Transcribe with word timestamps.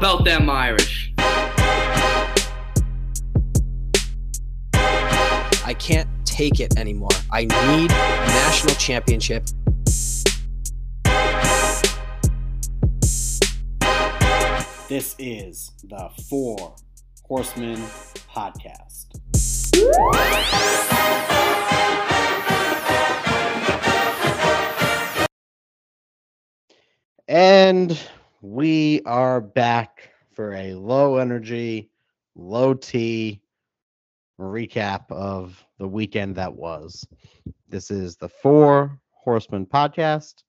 about 0.00 0.24
them 0.24 0.48
Irish? 0.48 1.12
I 4.72 5.76
can't 5.78 6.08
take 6.24 6.58
it 6.58 6.78
anymore. 6.78 7.10
I 7.30 7.42
need 7.42 7.90
a 7.90 8.26
national 8.26 8.76
championship. 8.76 9.44
This 14.88 15.14
is 15.18 15.72
the 15.84 16.08
Four 16.30 16.74
Horsemen 17.26 17.76
Podcast. 18.34 19.20
And 27.28 28.00
we 28.40 29.02
are 29.02 29.40
back 29.40 30.10
for 30.32 30.54
a 30.54 30.74
low 30.74 31.16
energy, 31.16 31.90
low 32.34 32.72
T 32.72 33.42
recap 34.40 35.10
of 35.10 35.62
the 35.78 35.86
weekend 35.86 36.36
that 36.36 36.54
was. 36.54 37.06
This 37.68 37.90
is 37.90 38.16
the 38.16 38.28
Four 38.28 38.98
Horsemen 39.10 39.66
Podcast 39.66 40.44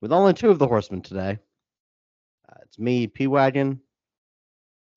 with 0.00 0.12
only 0.12 0.32
two 0.32 0.48
of 0.48 0.58
the 0.58 0.66
horsemen 0.66 1.02
today. 1.02 1.38
Uh, 2.48 2.56
it's 2.62 2.78
me, 2.78 3.06
P 3.06 3.26
Wagon, 3.26 3.78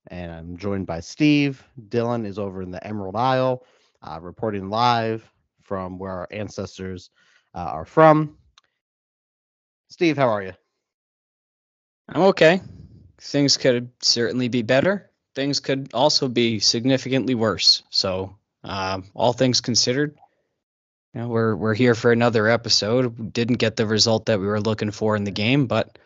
and 0.08 0.32
I'm 0.32 0.56
joined 0.56 0.88
by 0.88 1.02
Steve. 1.02 1.62
Dylan 1.90 2.26
is 2.26 2.40
over 2.40 2.62
in 2.62 2.72
the 2.72 2.86
Emerald 2.88 3.18
Isle, 3.18 3.66
uh, 4.02 4.20
reporting 4.22 4.70
live 4.70 5.30
from 5.62 6.00
where 6.00 6.12
our 6.12 6.28
ancestors 6.32 7.10
uh, 7.54 7.60
are 7.60 7.86
from. 7.86 8.38
Steve, 9.90 10.16
how 10.16 10.30
are 10.30 10.42
you? 10.42 10.54
I'm 12.10 12.22
okay. 12.24 12.62
Things 13.20 13.58
could 13.58 13.90
certainly 14.02 14.50
be 14.50 14.62
better. 14.62 15.10
Things 15.36 15.60
could 15.60 15.90
also 15.94 16.28
be 16.28 16.60
significantly 16.60 17.36
worse. 17.36 17.84
So, 17.90 18.36
um, 18.64 19.06
all 19.14 19.34
things 19.34 19.62
considered, 19.62 20.18
you 21.14 21.22
know, 21.22 21.28
we're 21.28 21.56
we're 21.56 21.74
here 21.74 21.96
for 21.96 22.12
another 22.12 22.48
episode. 22.48 23.18
We 23.18 23.28
didn't 23.28 23.58
get 23.58 23.76
the 23.76 23.86
result 23.86 24.26
that 24.26 24.40
we 24.40 24.48
were 24.48 24.62
looking 24.62 24.92
for 24.92 25.16
in 25.16 25.24
the 25.24 25.32
game, 25.32 25.68
but 25.68 25.98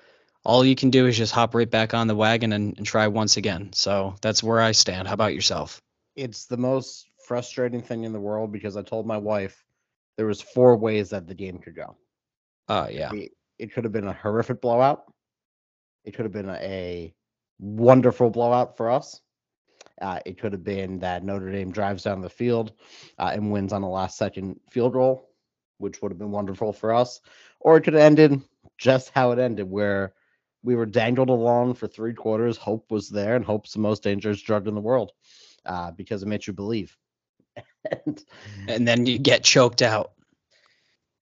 all 0.43 0.63
you 0.63 0.75
can 0.75 0.89
do 0.89 1.07
is 1.07 1.17
just 1.17 1.33
hop 1.33 1.55
right 1.55 1.69
back 1.69 1.93
on 1.93 2.07
the 2.07 2.15
wagon 2.15 2.53
and, 2.53 2.77
and 2.77 2.85
try 2.85 3.07
once 3.07 3.37
again. 3.37 3.73
So 3.73 4.15
that's 4.21 4.43
where 4.43 4.61
I 4.61 4.71
stand. 4.71 5.07
How 5.07 5.13
about 5.13 5.33
yourself? 5.33 5.81
It's 6.15 6.45
the 6.45 6.57
most 6.57 7.09
frustrating 7.25 7.81
thing 7.81 8.05
in 8.05 8.13
the 8.13 8.19
world 8.19 8.51
because 8.51 8.77
I 8.77 8.81
told 8.81 9.05
my 9.05 9.17
wife 9.17 9.63
there 10.15 10.25
was 10.25 10.41
four 10.41 10.77
ways 10.77 11.09
that 11.09 11.27
the 11.27 11.35
game 11.35 11.59
could 11.59 11.75
go. 11.75 11.95
Uh 12.67 12.87
yeah. 12.89 13.11
It, 13.13 13.31
it 13.59 13.73
could 13.73 13.83
have 13.83 13.93
been 13.93 14.07
a 14.07 14.13
horrific 14.13 14.61
blowout. 14.61 15.03
It 16.07 16.15
could 16.15 16.23
have 16.23 16.31
been 16.31 16.49
a 16.49 17.13
wonderful 17.59 18.29
blowout 18.29 18.77
for 18.77 18.89
us. 18.89 19.19
Uh, 20.01 20.19
it 20.25 20.39
could 20.39 20.53
have 20.53 20.63
been 20.63 20.99
that 20.99 21.21
Notre 21.25 21.51
Dame 21.51 21.69
drives 21.69 22.03
down 22.03 22.21
the 22.21 22.29
field 22.29 22.71
uh, 23.19 23.31
and 23.33 23.51
wins 23.51 23.73
on 23.73 23.81
the 23.81 23.89
last 23.89 24.17
second 24.17 24.57
field 24.71 24.93
goal, 24.93 25.29
which 25.79 26.01
would 26.01 26.11
have 26.11 26.17
been 26.17 26.31
wonderful 26.31 26.71
for 26.71 26.93
us. 26.93 27.19
Or 27.59 27.75
it 27.75 27.81
could 27.81 27.93
have 27.93 28.03
ended 28.03 28.41
just 28.77 29.09
how 29.09 29.31
it 29.31 29.39
ended, 29.39 29.69
where 29.69 30.13
we 30.63 30.75
were 30.75 30.85
dangled 30.85 31.29
along 31.29 31.73
for 31.73 31.87
three 31.87 32.13
quarters. 32.13 32.55
Hope 32.55 32.89
was 32.89 33.09
there, 33.09 33.35
and 33.35 33.43
hope's 33.43 33.73
the 33.73 33.79
most 33.79 34.01
dangerous 34.01 34.41
drug 34.41 34.65
in 34.65 34.75
the 34.75 34.81
world 34.81 35.11
uh, 35.65 35.91
because 35.91 36.23
it 36.23 36.27
makes 36.27 36.47
you 36.47 36.53
believe. 36.53 36.95
and, 38.05 38.23
And 38.69 38.87
then 38.87 39.05
you 39.05 39.19
get 39.19 39.43
choked 39.43 39.81
out. 39.81 40.13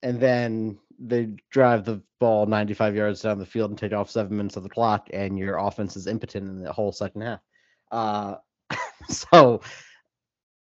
and 0.03 0.19
then 0.19 0.78
they 1.00 1.30
drive 1.50 1.86
the 1.86 2.02
ball 2.20 2.46
95 2.46 2.96
yards 2.96 3.22
down 3.22 3.40
the 3.40 3.46
field 3.46 3.72
and 3.72 3.80
take 3.80 3.94
off 3.94 4.10
seven 4.10 4.38
minutes 4.38 4.56
of 4.58 4.64
the 4.64 4.70
clock, 4.70 5.10
and 5.14 5.38
your 5.38 5.58
offense 5.58 5.96
is 5.96 6.08
impotent 6.08 6.48
in 6.48 6.62
the 6.62 6.74
whole 6.74 6.92
second 6.92 7.22
half. 7.22 7.40
Uh, 7.92 8.36
so 9.10 9.62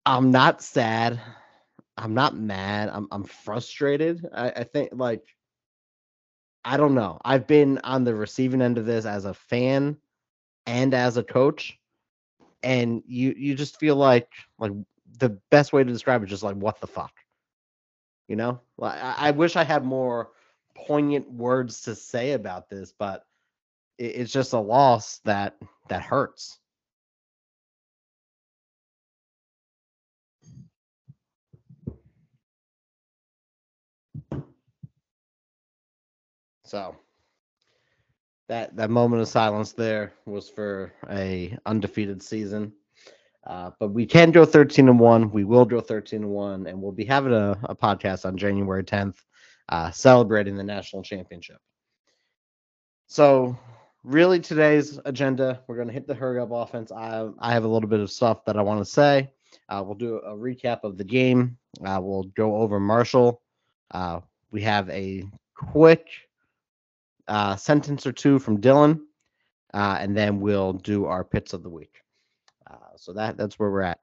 I'm 0.06 0.32
not 0.32 0.62
sad. 0.62 1.20
I'm 1.98 2.14
not 2.14 2.36
mad. 2.36 2.90
I'm 2.92 3.08
I'm 3.12 3.24
frustrated. 3.24 4.26
I, 4.34 4.50
I 4.50 4.64
think 4.64 4.90
like 4.94 5.24
I 6.64 6.78
don't 6.78 6.96
know. 6.96 7.20
I've 7.24 7.48
been 7.48 7.80
on 7.84 8.04
the 8.04 8.16
receiving 8.16 8.62
end 8.62 8.78
of 8.78 8.86
this 8.86 9.06
as 9.06 9.26
a 9.26 9.34
fan 9.34 9.98
and 10.66 10.94
as 10.94 11.18
a 11.18 11.24
coach, 11.24 11.80
and 12.64 13.04
you 13.06 13.34
you 13.38 13.56
just 13.56 13.80
feel 13.80 13.96
like 13.96 14.30
like 14.60 14.72
the 15.20 15.30
best 15.52 15.72
way 15.74 15.84
to 15.84 15.92
describe 15.92 16.22
it 16.22 16.26
is 16.26 16.32
just 16.32 16.44
like 16.44 16.56
what 16.56 16.82
the 16.82 16.88
fuck. 16.88 17.14
You 18.28 18.36
know, 18.36 18.62
I, 18.82 19.16
I 19.18 19.32
wish 19.32 19.56
I 19.56 19.64
had 19.64 19.84
more 19.86 20.32
poignant 20.76 21.32
words 21.32 21.84
to 21.84 21.96
say 21.96 22.34
about 22.34 22.70
this, 22.70 22.92
but 22.98 23.26
it, 23.98 24.16
it's 24.18 24.32
just 24.34 24.54
a 24.54 24.60
loss 24.60 25.20
that 25.26 25.56
that 25.90 26.02
hurts. 26.02 26.60
So 36.66 36.96
that 38.50 38.76
that 38.78 38.90
moment 38.90 39.22
of 39.22 39.28
silence 39.28 39.74
there 39.74 40.14
was 40.26 40.50
for 40.50 40.94
a 41.10 41.58
undefeated 41.66 42.24
season. 42.24 42.74
Uh, 43.46 43.70
but 43.80 43.90
we 43.90 44.06
can 44.06 44.32
go 44.32 44.44
13 44.44 44.90
and 44.90 45.00
1. 45.00 45.32
We 45.32 45.44
will 45.44 45.66
go 45.66 45.80
13 45.80 46.24
and 46.24 46.32
1, 46.32 46.68
and 46.68 46.82
we'll 46.82 46.92
be 46.92 47.06
having 47.06 47.34
a, 47.34 47.58
a 47.64 47.76
podcast 47.76 48.26
on 48.26 48.38
January 48.38 48.84
10th, 48.84 49.18
uh, 49.70 49.92
celebrating 49.92 50.56
the 50.56 50.64
national 50.64 51.04
championship. 51.04 51.58
So, 53.08 53.58
really, 54.04 54.40
today's 54.40 55.00
agenda, 55.06 55.62
we're 55.68 55.76
going 55.76 55.90
to 55.90 55.94
hit 55.94 56.08
the 56.08 56.16
hurry 56.16 56.40
up 56.40 56.50
offense. 56.52 56.92
I, 56.92 57.30
I 57.38 57.54
have 57.54 57.66
a 57.66 57.68
little 57.68 57.88
bit 57.88 58.00
of 58.00 58.10
stuff 58.10 58.46
that 58.46 58.58
I 58.58 58.64
want 58.64 58.80
to 58.80 58.86
say. 58.86 59.30
Uh, 59.70 59.84
we'll 59.86 59.96
do 59.96 60.18
a 60.18 60.36
recap 60.36 60.80
of 60.84 60.98
the 60.98 61.04
game. 61.04 61.58
Uh, 61.86 62.00
we'll 62.02 62.24
go 62.36 62.56
over 62.56 62.80
Marshall. 62.80 63.44
Uh, 63.92 64.22
we 64.52 64.62
have 64.64 64.90
a 64.90 65.24
quick 65.54 66.08
sentence 67.58 68.08
or 68.08 68.12
two 68.12 68.40
from 68.40 68.60
Dylan, 68.60 69.02
and 69.72 70.18
then 70.18 70.40
we'll 70.40 70.74
do 70.74 71.06
our 71.06 71.24
pits 71.24 71.54
of 71.54 71.62
the 71.62 71.70
week. 71.70 72.02
Uh, 72.96 72.98
so 72.98 73.14
that 73.14 73.38
that's 73.38 73.60
where 73.60 73.70
we're 73.70 73.82
at. 73.82 74.00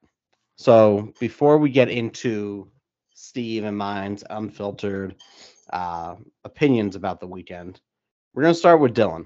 So 0.55 1.11
before 1.19 1.57
we 1.57 1.69
get 1.69 1.89
into 1.89 2.69
Steve 3.13 3.63
and 3.63 3.77
mine's 3.77 4.23
unfiltered 4.29 5.15
uh, 5.71 6.15
opinions 6.43 6.95
about 6.95 7.19
the 7.19 7.27
weekend, 7.27 7.81
we're 8.33 8.43
gonna 8.43 8.53
start 8.53 8.79
with 8.79 8.95
Dylan. 8.95 9.25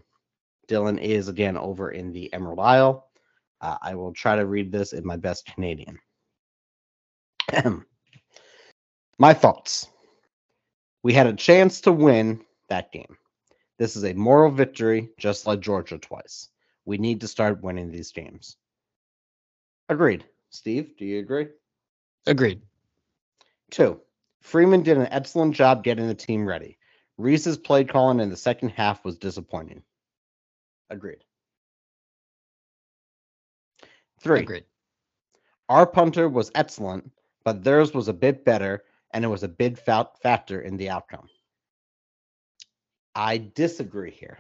Dylan 0.68 1.00
is 1.00 1.28
again 1.28 1.58
over 1.58 1.92
in 1.92 2.12
the 2.12 2.32
Emerald 2.34 2.60
Isle. 2.60 3.10
Uh, 3.60 3.78
I 3.82 3.96
will 3.96 4.14
try 4.14 4.36
to 4.36 4.46
read 4.46 4.72
this 4.72 4.94
in 4.94 5.06
my 5.06 5.18
best 5.18 5.46
Canadian. 5.46 6.00
my 9.18 9.34
thoughts. 9.34 9.88
We 11.04 11.14
had 11.14 11.28
a 11.28 11.34
chance 11.34 11.82
to 11.82 11.92
win 11.92 12.44
that 12.70 12.92
game. 12.92 13.18
This 13.80 13.96
is 13.96 14.04
a 14.04 14.14
moral 14.14 14.52
victory, 14.52 15.10
just 15.18 15.48
like 15.48 15.60
Georgia 15.62 15.98
twice. 15.98 16.50
We 16.86 16.98
need 16.98 17.22
to 17.22 17.28
start 17.28 17.62
winning 17.64 17.92
these 17.92 18.12
games. 18.12 18.58
Agreed. 19.90 20.26
Steve, 20.50 20.96
do 20.98 21.06
you 21.06 21.20
agree? 21.20 21.48
Agreed. 22.26 22.62
Two, 23.72 24.02
Freeman 24.42 24.84
did 24.84 24.98
an 24.98 25.08
excellent 25.12 25.56
job 25.56 25.84
getting 25.84 26.08
the 26.08 26.16
team 26.16 26.46
ready. 26.46 26.78
Rees's 27.18 27.58
play 27.58 27.84
calling 27.84 28.20
in 28.20 28.30
the 28.30 28.38
second 28.38 28.70
half 28.70 29.04
was 29.04 29.18
disappointing. 29.18 29.82
Agreed. 30.90 31.24
Three, 34.20 34.42
Agreed. 34.42 34.66
our 35.70 35.86
punter 35.86 36.28
was 36.28 36.52
excellent, 36.56 37.12
but 37.44 37.64
theirs 37.64 37.94
was 37.94 38.08
a 38.08 38.14
bit 38.14 38.44
better, 38.46 38.84
and 39.12 39.24
it 39.24 39.28
was 39.28 39.44
a 39.44 39.48
big 39.48 39.78
fa- 39.78 40.10
factor 40.22 40.62
in 40.62 40.78
the 40.78 40.90
outcome. 40.90 41.28
I 43.16 43.38
disagree 43.38 44.12
here. 44.12 44.40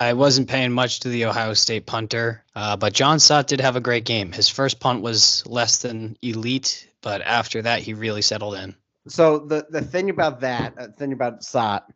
I 0.00 0.14
wasn't 0.14 0.48
paying 0.48 0.72
much 0.72 1.00
to 1.00 1.08
the 1.08 1.26
Ohio 1.26 1.54
State 1.54 1.86
punter, 1.86 2.42
uh, 2.54 2.76
but 2.76 2.92
Jon 2.92 3.20
Sot 3.20 3.46
did 3.46 3.60
have 3.60 3.76
a 3.76 3.80
great 3.80 4.04
game. 4.04 4.32
His 4.32 4.48
first 4.48 4.80
punt 4.80 5.02
was 5.02 5.46
less 5.46 5.82
than 5.82 6.16
elite, 6.20 6.88
but 7.00 7.22
after 7.22 7.62
that, 7.62 7.80
he 7.80 7.94
really 7.94 8.22
settled 8.22 8.54
in. 8.54 8.74
So 9.06 9.38
the 9.38 9.66
the 9.70 9.82
thing 9.82 10.10
about 10.10 10.40
that, 10.40 10.74
uh, 10.78 10.88
thing 10.88 11.12
about 11.12 11.44
Sot, 11.44 11.92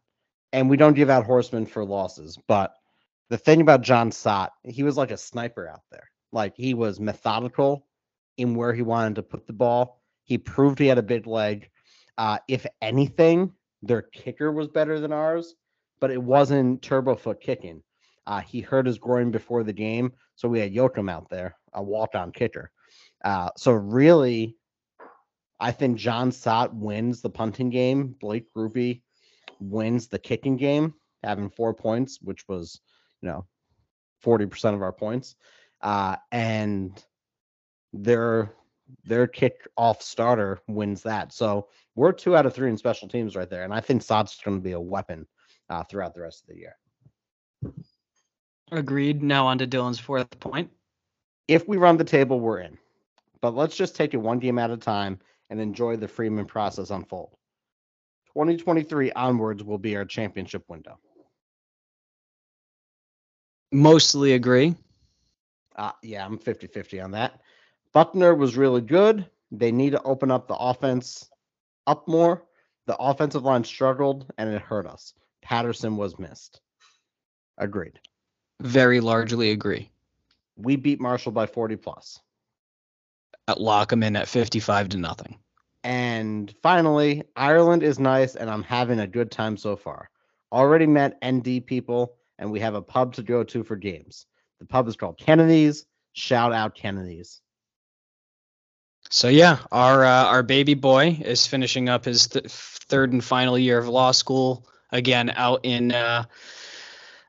and 0.53 0.71
we 0.71 0.77
don't 0.77 0.95
give 0.95 1.11
out 1.11 1.25
horsemen 1.25 1.67
for 1.67 1.85
losses, 1.85 2.39
but 2.47 2.75
the 3.31 3.39
thing 3.39 3.61
about 3.61 3.83
Jon 3.83 4.13
Sot, 4.13 4.53
he 4.63 4.83
was 4.83 4.97
like 4.97 5.11
a 5.11 5.17
sniper 5.17 5.69
out 5.69 5.83
there. 5.91 6.11
Like 6.33 6.55
he 6.57 6.75
was 6.75 7.01
methodical 7.01 7.87
in 8.37 8.55
where 8.55 8.73
he 8.73 8.83
wanted 8.83 9.17
to 9.17 9.23
put 9.23 9.47
the 9.47 9.53
ball. 9.53 10.01
He 10.25 10.39
proved 10.39 10.79
he 10.79 10.87
had 10.87 10.99
a 10.99 11.03
big 11.03 11.27
leg. 11.27 11.71
Uh, 12.17 12.39
if 12.47 12.67
anything, 12.81 13.53
their 13.83 14.03
kicker 14.03 14.53
was 14.53 14.69
better 14.69 15.01
than 15.01 15.13
ours, 15.13 15.55
but 16.01 16.11
it 16.11 16.23
wasn't 16.23 16.83
turbo 16.83 17.17
foot 17.17 17.41
kicking. 17.41 17.83
Uh, 18.29 18.43
he 18.43 18.61
hurt 18.61 18.85
his 18.85 18.99
groin 18.99 19.31
before 19.31 19.65
the 19.65 19.73
game, 19.73 20.13
so 20.37 20.47
we 20.49 20.61
had 20.61 20.75
Yoakum 20.75 21.11
out 21.11 21.31
there, 21.31 21.57
a 21.73 21.83
walk-on 21.83 22.31
kicker. 22.31 22.71
Uh, 23.25 23.49
so 23.57 23.73
really, 23.73 24.55
I 25.59 25.73
think 25.73 25.97
Jon 25.97 26.31
Sot 26.31 26.75
wins 26.75 27.23
the 27.23 27.31
punting 27.31 27.71
game. 27.71 28.15
Blake 28.21 28.45
Grupe 28.55 29.01
wins 29.61 30.09
the 30.09 30.19
kicking 30.19 30.59
game, 30.59 30.93
having 31.25 31.49
four 31.49 31.73
points, 31.73 32.19
which 32.21 32.47
was, 32.49 32.79
you 33.23 33.31
know, 33.31 33.47
40% 34.23 34.75
of 34.75 34.83
our 34.83 34.93
points. 34.93 35.35
Uh, 35.81 36.17
and 36.31 37.03
their 37.95 38.53
their 39.05 39.27
kick 39.27 39.67
off 39.77 40.03
starter 40.03 40.61
wins 40.67 41.03
that. 41.03 41.33
So 41.33 41.69
we're 41.95 42.13
two 42.13 42.37
out 42.37 42.45
of 42.45 42.55
three 42.55 42.69
in 42.69 42.77
special 42.77 43.09
teams 43.09 43.37
right 43.37 43.49
there. 43.49 43.65
And 43.65 43.73
I 43.73 43.81
think 43.81 44.03
Sot's 44.03 44.39
going 44.43 44.59
to 44.59 44.63
be 44.63 44.73
a 44.73 44.81
weapon 44.81 45.27
uh, 45.71 45.85
throughout 45.85 46.15
the 46.15 46.21
rest 46.21 46.43
of 46.43 46.55
the 46.55 46.61
year. 46.61 46.77
Agreed. 48.71 49.23
Now 49.23 49.47
on 49.47 49.59
to 49.59 49.67
Dylan's 49.67 49.99
fourth 49.99 50.39
point. 50.41 50.71
If 51.47 51.67
we 51.67 51.77
run 51.77 51.97
the 51.97 52.05
table, 52.05 52.41
we're 52.41 52.61
in. 52.61 52.79
But 53.41 53.55
let's 53.55 53.77
just 53.77 53.97
take 53.97 54.15
it 54.15 54.19
one 54.19 54.39
game 54.39 54.59
at 54.59 54.71
a 54.71 54.77
time 54.77 55.19
and 55.51 55.61
enjoy 55.61 55.97
the 55.97 56.09
Freeman 56.09 56.45
process 56.45 56.91
unfold. 56.91 57.31
2023 58.35 59.13
onwards 59.13 59.65
will 59.65 59.79
be 59.79 59.97
our 59.97 60.05
championship 60.05 60.65
window. 60.69 60.99
Mostly 63.73 64.35
agree. 64.35 64.75
Uh, 65.77 65.93
yeah, 66.03 66.25
I'm 66.25 66.39
50 66.39 66.67
50 66.67 67.01
on 67.01 67.13
that. 67.13 67.41
Buchner 67.93 68.35
was 68.35 68.57
really 68.57 68.81
good. 68.81 69.27
They 69.51 69.73
need 69.73 69.91
to 69.91 70.03
open 70.03 70.31
up 70.31 70.49
the 70.49 70.57
offense 70.57 71.31
up 71.87 72.07
more. 72.07 72.45
The 72.87 72.97
offensive 72.97 73.45
line 73.45 73.65
struggled 73.65 74.31
and 74.37 74.51
it 74.51 74.61
hurt 74.61 74.87
us. 74.87 75.15
Patterson 75.43 75.97
was 75.97 76.19
missed. 76.19 76.61
Agreed. 77.57 77.99
Very 78.61 79.01
largely 79.01 79.51
agree. 79.51 79.91
We 80.57 80.77
beat 80.77 81.01
Marshall 81.01 81.33
by 81.33 81.47
40 81.47 81.77
plus. 81.77 82.21
At 83.47 83.61
lock 83.61 83.91
them 83.91 84.03
in 84.03 84.17
at 84.17 84.29
55 84.29 84.91
to 84.91 84.99
nothing. 84.99 85.39
And 85.85 86.53
finally, 86.63 87.23
Ireland 87.37 87.83
is 87.83 87.99
nice 87.99 88.35
and 88.35 88.51
I'm 88.51 88.65
having 88.65 89.01
a 89.01 89.07
good 89.07 89.31
time 89.31 89.57
so 89.57 89.77
far. 89.77 90.11
Already 90.53 90.87
met 90.87 91.19
ND 91.25 91.65
people 91.65 92.17
and 92.39 92.51
we 92.51 92.61
have 92.61 92.75
a 92.75 92.83
pub 92.83 93.15
to 93.15 93.23
go 93.23 93.45
to 93.45 93.63
for 93.63 93.77
games. 93.77 94.27
The 94.59 94.67
pub 94.67 94.89
is 94.89 94.97
called 94.97 95.19
Kennedy's. 95.19 95.87
Shout 96.13 96.53
out 96.53 96.75
Kennedy's. 96.75 97.41
So 99.11 99.29
yeah, 99.29 99.59
our 99.73 100.05
uh, 100.05 100.25
our 100.25 100.43
baby 100.43 100.75
boy 100.75 101.19
is 101.25 101.47
finishing 101.47 101.89
up 101.89 102.05
his 102.05 102.27
th- 102.27 102.47
third 102.47 103.13
and 103.13 103.25
final 103.25 103.59
year 103.59 103.79
of 103.79 103.89
law 103.89 104.11
school 104.11 104.67
again 104.91 105.33
out 105.35 105.61
in 105.63 105.93
uh, 105.93 106.25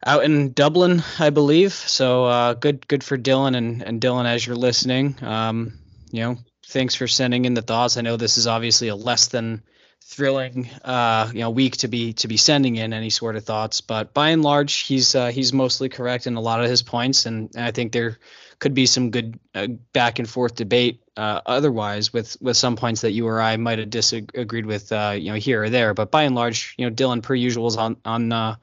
out 0.05 0.23
in 0.23 0.53
Dublin, 0.53 1.03
I 1.19 1.29
believe. 1.29 1.73
So 1.73 2.25
uh, 2.25 2.53
good 2.53 2.87
good 2.87 3.03
for 3.03 3.17
Dylan 3.17 3.55
and 3.55 3.81
and 3.81 4.01
Dylan 4.01 4.25
as 4.25 4.45
you're 4.45 4.55
listening. 4.55 5.15
Um, 5.21 5.73
you 6.11 6.21
know, 6.21 6.37
thanks 6.67 6.95
for 6.95 7.07
sending 7.07 7.45
in 7.45 7.53
the 7.53 7.61
thoughts. 7.61 7.97
I 7.97 8.01
know 8.01 8.17
this 8.17 8.37
is 8.37 8.47
obviously 8.47 8.87
a 8.87 8.95
less 8.95 9.27
than 9.27 9.63
thrilling 10.01 10.67
uh, 10.83 11.29
you 11.33 11.41
know 11.41 11.51
week 11.51 11.77
to 11.77 11.87
be 11.87 12.13
to 12.13 12.27
be 12.27 12.37
sending 12.37 12.77
in 12.77 12.93
any 12.93 13.09
sort 13.09 13.35
of 13.35 13.45
thoughts, 13.45 13.81
but 13.81 14.13
by 14.13 14.29
and 14.29 14.41
large, 14.41 14.79
he's 14.79 15.15
uh, 15.15 15.27
he's 15.27 15.53
mostly 15.53 15.89
correct 15.89 16.27
in 16.27 16.35
a 16.35 16.41
lot 16.41 16.63
of 16.63 16.69
his 16.69 16.81
points, 16.81 17.25
and, 17.25 17.51
and 17.55 17.65
I 17.65 17.71
think 17.71 17.91
there 17.91 18.17
could 18.59 18.73
be 18.73 18.85
some 18.85 19.11
good 19.11 19.39
uh, 19.55 19.67
back 19.93 20.19
and 20.19 20.29
forth 20.29 20.55
debate 20.55 21.01
uh, 21.15 21.41
otherwise 21.45 22.11
with 22.11 22.37
with 22.41 22.57
some 22.57 22.75
points 22.75 23.01
that 23.01 23.11
you 23.11 23.27
or 23.27 23.41
I 23.41 23.57
might 23.57 23.79
have 23.79 23.89
disagreed 23.89 24.65
with 24.65 24.91
uh, 24.91 25.15
you 25.17 25.31
know 25.31 25.37
here 25.37 25.63
or 25.63 25.69
there, 25.69 25.93
but 25.93 26.11
by 26.11 26.23
and 26.23 26.35
large, 26.35 26.75
you 26.77 26.89
know 26.89 26.95
Dylan 26.95 27.21
per 27.21 27.35
usual 27.35 27.67
is 27.67 27.77
on 27.77 27.97
on 28.05 28.31
uh, 28.31 28.55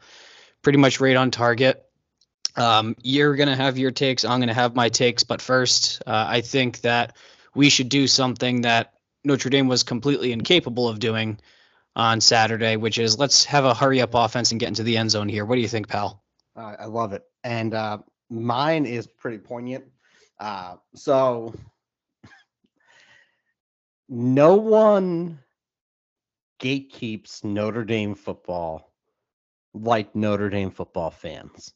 pretty 0.67 0.79
much 0.81 0.99
right 0.99 1.15
on 1.15 1.31
target. 1.31 1.87
Um, 2.57 2.97
you're 3.01 3.37
gonna 3.37 3.55
have 3.55 3.79
your 3.79 3.93
takes, 3.93 4.25
I'm 4.25 4.41
gonna 4.41 4.53
have 4.53 4.75
my 4.75 4.89
takes, 4.89 5.23
but 5.23 5.41
first, 5.41 6.03
I 6.05 6.41
think 6.41 6.81
that 6.81 7.17
we 7.55 7.71
should 7.71 7.89
do 7.89 8.09
something 8.09 8.63
that 8.63 8.95
Notre 9.23 9.49
Dame 9.49 9.69
was 9.69 9.85
completely 9.85 10.33
incapable 10.33 10.89
of 10.89 10.99
doing 10.99 11.39
on 11.95 12.21
Saturday, 12.21 12.75
which 12.75 12.99
is 12.99 13.17
let's 13.17 13.45
have 13.45 13.65
a 13.65 13.75
hurry 13.75 14.01
up 14.01 14.15
offense 14.15 14.51
and 14.51 14.59
get 14.59 14.67
into 14.67 14.83
the 14.83 14.97
end 14.97 15.13
zone 15.13 15.29
here. 15.29 15.45
What 15.45 15.55
do 15.55 15.61
you 15.61 15.69
think, 15.69 15.87
pal? 15.87 16.25
Uh, 16.57 16.75
I 16.81 16.87
love 16.87 17.13
it. 17.13 17.23
And 17.45 17.73
uh, 17.73 17.99
mine 18.29 18.87
is 18.87 19.07
pretty 19.07 19.39
poignant. 19.39 19.85
Uh, 20.41 20.79
so, 20.97 21.55
no 24.09 24.57
one 24.57 25.39
gatekeeps 26.59 27.45
Notre 27.45 27.85
Dame 27.85 28.17
football 28.17 28.93
like 29.82 30.14
Notre 30.14 30.50
Dame 30.50 30.70
football 30.70 31.11
fans. 31.11 31.73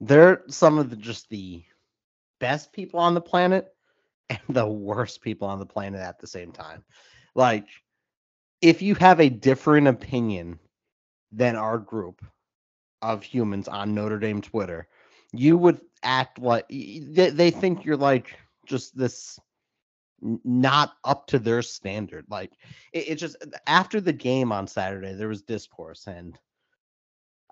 They're 0.00 0.42
some 0.48 0.78
of 0.78 0.90
the 0.90 0.96
just 0.96 1.28
the 1.28 1.62
best 2.38 2.72
people 2.72 3.00
on 3.00 3.14
the 3.14 3.20
planet 3.20 3.74
and 4.30 4.40
the 4.48 4.66
worst 4.66 5.22
people 5.22 5.48
on 5.48 5.58
the 5.58 5.66
planet 5.66 6.00
at 6.00 6.18
the 6.18 6.26
same 6.26 6.52
time. 6.52 6.84
Like, 7.34 7.66
if 8.60 8.82
you 8.82 8.94
have 8.96 9.20
a 9.20 9.28
different 9.28 9.88
opinion 9.88 10.58
than 11.32 11.56
our 11.56 11.78
group 11.78 12.24
of 13.02 13.22
humans 13.22 13.68
on 13.68 13.94
Notre 13.94 14.18
Dame 14.18 14.42
Twitter, 14.42 14.88
you 15.32 15.56
would 15.56 15.80
act 16.02 16.38
like 16.38 16.66
they, 16.68 17.30
they 17.30 17.50
think 17.50 17.84
you're 17.84 17.96
like 17.96 18.36
just 18.66 18.96
this 18.96 19.38
not 20.20 20.92
up 21.04 21.26
to 21.28 21.38
their 21.38 21.62
standard. 21.62 22.26
Like, 22.28 22.52
it, 22.92 23.10
it 23.10 23.14
just 23.16 23.36
after 23.66 24.00
the 24.00 24.12
game 24.12 24.52
on 24.52 24.66
Saturday, 24.66 25.14
there 25.14 25.28
was 25.28 25.42
discourse, 25.42 26.06
and 26.06 26.38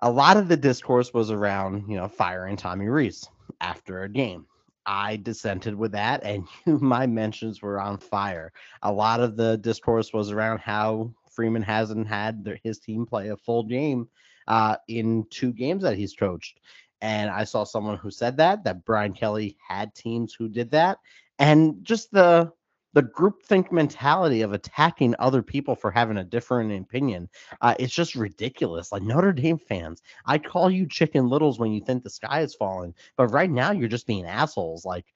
a 0.03 0.11
lot 0.11 0.37
of 0.37 0.49
the 0.49 0.57
discourse 0.57 1.13
was 1.13 1.31
around, 1.31 1.89
you 1.89 1.97
know, 1.97 2.09
firing 2.09 2.57
Tommy 2.57 2.87
Rees 2.87 3.29
after 3.61 4.03
a 4.03 4.09
game. 4.09 4.47
I 4.87 5.17
dissented 5.17 5.75
with 5.75 5.93
that, 5.93 6.23
and 6.25 6.49
my 6.67 7.07
mentions 7.07 7.61
were 7.61 7.81
on 7.81 7.99
fire. 7.99 8.53
A 8.83 8.93
lot 8.93 9.21
of 9.21 9.37
the 9.37 9.59
discourse 9.59 10.13
was 10.13 10.31
around 10.31 10.61
how 10.61 11.13
Freeman 11.31 11.63
hasn't 11.63 12.09
had 12.09 12.43
their, 12.43 12.59
his 12.65 12.79
team 12.79 13.05
play 13.05 13.29
a 13.29 13.37
full 13.37 13.65
game 13.65 14.09
uh, 14.47 14.77
in 14.89 15.27
two 15.31 15.53
games 15.53 15.83
that 15.83 15.97
he's 15.97 16.15
coached. 16.15 16.61
And 17.01 17.31
I 17.31 17.45
saw 17.45 17.65
someone 17.65 17.99
who 17.99 18.11
said 18.11 18.39
that 18.39 18.65
that 18.65 18.85
Brian 18.85 19.13
Kelly 19.13 19.57
had 19.69 19.95
teams 19.95 20.35
who 20.35 20.49
did 20.49 20.71
that, 20.73 20.99
and 21.39 21.85
just 21.85 22.11
the 22.11 22.51
the 22.99 23.05
groupthink 23.05 23.71
mentality 23.71 24.43
of 24.43 24.53
attacking 24.53 25.15
other 25.21 25.41
people 25.41 25.77
for 25.77 25.89
having 25.89 26.17
a 26.17 26.25
different 26.25 26.73
opinion 26.73 27.29
uh, 27.61 27.73
it's 27.79 27.95
just 27.95 28.17
ridiculous. 28.17 28.91
Like 28.91 29.05
notre 29.05 29.33
dame 29.33 29.57
fans 29.57 30.03
i 30.27 30.37
call 30.37 30.69
you 30.69 30.85
chicken 30.85 31.29
littles 31.29 31.61
when 31.61 31.71
you 31.71 31.81
think 31.81 32.03
the 32.03 32.11
sky 32.11 32.41
is 32.41 32.57
falling 32.57 32.93
but 33.17 33.29
right 33.29 33.51
now 33.51 33.71
you're 33.71 33.87
just 33.87 34.09
being 34.09 34.27
assholes. 34.27 34.85
Like 34.85 35.07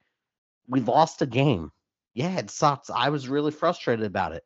we 0.68 0.78
lost 0.78 1.22
a 1.22 1.26
game. 1.26 1.72
Yeah 2.14 2.38
it 2.38 2.50
sucks. 2.50 2.88
I 2.88 3.08
was 3.08 3.28
really 3.28 3.50
frustrated 3.50 4.06
about 4.06 4.30
it. 4.30 4.44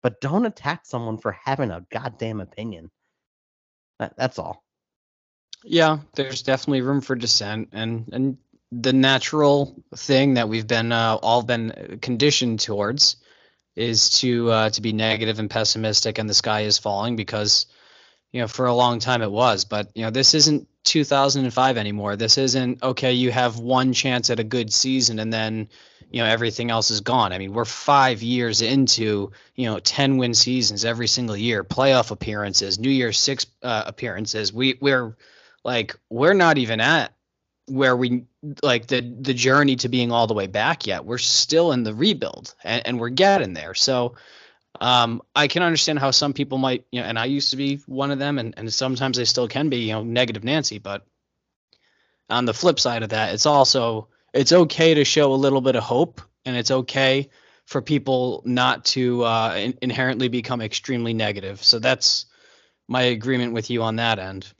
But 0.00 0.20
don't 0.20 0.46
attack 0.46 0.86
someone 0.86 1.18
for 1.18 1.32
having 1.32 1.72
a 1.72 1.84
goddamn 1.90 2.40
opinion. 2.40 2.92
That, 3.98 4.16
that's 4.16 4.38
all. 4.38 4.62
Yeah 5.64 5.98
there's 6.14 6.42
definitely 6.42 6.82
room 6.82 7.00
for 7.00 7.16
dissent 7.16 7.70
and 7.72 8.08
and 8.12 8.38
the 8.72 8.92
natural 8.92 9.82
thing 9.96 10.34
that 10.34 10.48
we've 10.48 10.66
been 10.66 10.92
uh, 10.92 11.18
all 11.22 11.42
been 11.42 11.98
conditioned 12.02 12.60
towards 12.60 13.16
is 13.76 14.10
to 14.20 14.50
uh, 14.50 14.70
to 14.70 14.82
be 14.82 14.92
negative 14.92 15.38
and 15.38 15.48
pessimistic 15.48 16.18
and 16.18 16.28
the 16.28 16.34
sky 16.34 16.62
is 16.62 16.78
falling 16.78 17.16
because 17.16 17.66
you 18.32 18.40
know 18.40 18.48
for 18.48 18.66
a 18.66 18.74
long 18.74 18.98
time 18.98 19.22
it 19.22 19.30
was. 19.30 19.64
But 19.64 19.90
you 19.94 20.02
know 20.02 20.10
this 20.10 20.34
isn't 20.34 20.68
2005 20.84 21.76
anymore. 21.76 22.16
This 22.16 22.36
isn't 22.36 22.82
okay 22.82 23.12
you 23.12 23.30
have 23.30 23.58
one 23.58 23.92
chance 23.92 24.30
at 24.30 24.40
a 24.40 24.44
good 24.44 24.72
season 24.72 25.18
and 25.18 25.32
then 25.32 25.68
you 26.10 26.22
know 26.22 26.28
everything 26.28 26.70
else 26.70 26.90
is 26.90 27.00
gone. 27.00 27.32
I 27.32 27.38
mean 27.38 27.54
we're 27.54 27.64
5 27.64 28.22
years 28.22 28.60
into 28.60 29.32
you 29.54 29.66
know 29.66 29.78
10 29.78 30.18
win 30.18 30.34
seasons 30.34 30.84
every 30.84 31.08
single 31.08 31.36
year 31.36 31.64
playoff 31.64 32.10
appearances 32.10 32.78
new 32.78 32.90
year's 32.90 33.18
6 33.18 33.46
uh, 33.62 33.84
appearances. 33.86 34.52
We 34.52 34.76
we're 34.78 35.16
like 35.64 35.96
we're 36.10 36.34
not 36.34 36.58
even 36.58 36.80
at 36.80 37.12
where 37.68 37.96
we 37.96 38.24
like 38.62 38.86
the 38.86 39.00
the 39.20 39.34
journey 39.34 39.76
to 39.76 39.88
being 39.88 40.12
all 40.12 40.26
the 40.26 40.34
way 40.34 40.46
back 40.46 40.86
yet. 40.86 41.04
We're 41.04 41.18
still 41.18 41.72
in 41.72 41.82
the 41.82 41.94
rebuild 41.94 42.54
and, 42.64 42.86
and 42.86 43.00
we're 43.00 43.08
getting 43.10 43.54
there. 43.54 43.74
So 43.74 44.14
um, 44.80 45.22
I 45.34 45.48
can 45.48 45.62
understand 45.62 45.98
how 45.98 46.10
some 46.10 46.32
people 46.32 46.58
might, 46.58 46.84
you 46.92 47.00
know, 47.00 47.06
and 47.06 47.18
I 47.18 47.24
used 47.24 47.50
to 47.50 47.56
be 47.56 47.76
one 47.86 48.10
of 48.10 48.18
them, 48.18 48.38
and, 48.38 48.54
and 48.56 48.72
sometimes 48.72 49.18
I 49.18 49.24
still 49.24 49.48
can 49.48 49.68
be, 49.68 49.78
you 49.78 49.92
know, 49.92 50.04
negative 50.04 50.44
Nancy. 50.44 50.78
But 50.78 51.06
on 52.30 52.44
the 52.44 52.54
flip 52.54 52.78
side 52.78 53.02
of 53.02 53.10
that, 53.10 53.34
it's 53.34 53.46
also 53.46 54.08
it's 54.32 54.52
okay 54.52 54.94
to 54.94 55.04
show 55.04 55.32
a 55.32 55.34
little 55.34 55.60
bit 55.60 55.76
of 55.76 55.82
hope, 55.82 56.20
and 56.44 56.56
it's 56.56 56.70
okay 56.70 57.30
for 57.66 57.82
people 57.82 58.42
not 58.46 58.84
to 58.86 59.24
uh, 59.24 59.54
in, 59.56 59.78
inherently 59.82 60.28
become 60.28 60.60
extremely 60.60 61.12
negative. 61.12 61.62
So 61.62 61.78
that's 61.78 62.26
my 62.86 63.02
agreement 63.02 63.52
with 63.52 63.70
you 63.70 63.82
on 63.82 63.96
that 63.96 64.18
end. 64.18 64.52